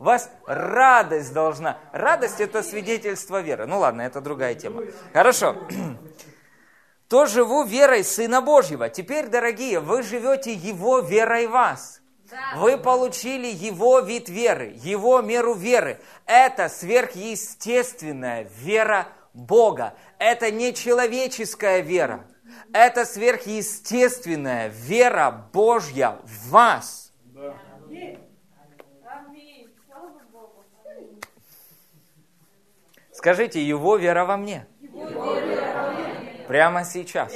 Вас 0.02 0.32
радость 0.48 1.32
должна. 1.32 1.78
Радость 1.92 2.42
это 2.42 2.64
свидетельство 2.64 3.40
веры. 3.40 3.68
Ну 3.68 3.78
ладно, 3.78 4.02
это 4.02 4.20
другая 4.20 4.56
тема. 4.56 4.82
Хорошо. 5.14 5.56
То 7.08 7.28
живу 7.28 7.64
верой 7.66 8.04
Сына 8.04 8.42
Божьего. 8.42 8.90
Теперь, 8.90 9.28
дорогие, 9.28 9.80
вы 9.80 10.02
живете 10.02 10.54
Его 10.54 11.02
верой 11.02 11.46
вас. 11.46 12.02
Вы 12.56 12.80
получили 12.80 13.46
Его 13.46 14.00
вид 14.00 14.28
веры, 14.28 14.74
Его 14.78 15.22
меру 15.22 15.54
веры. 15.54 16.00
Это 16.26 16.68
сверхъестественная 16.68 18.50
вера 18.58 19.08
Бога. 19.36 19.94
Это 20.18 20.50
не 20.50 20.74
человеческая 20.74 21.82
вера. 21.82 22.26
Это 22.74 23.06
сверхъестественная 23.06 24.70
вера 24.70 25.48
Божья 25.54 26.18
в 26.24 26.50
вас. 26.50 27.11
Скажите, 33.22 33.62
его 33.62 33.98
вера 33.98 34.26
во 34.26 34.36
мне. 34.36 34.66
Прямо 36.48 36.84
сейчас. 36.84 37.32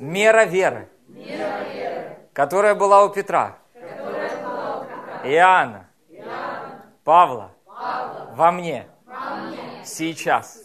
Мера 0.00 0.44
веры, 0.44 0.88
которая 2.32 2.74
была 2.74 3.04
у 3.04 3.10
Петра, 3.10 3.58
Иоанна, 5.22 5.88
Павла, 7.04 7.52
во 8.32 8.50
мне, 8.50 8.88
сейчас 9.84 10.58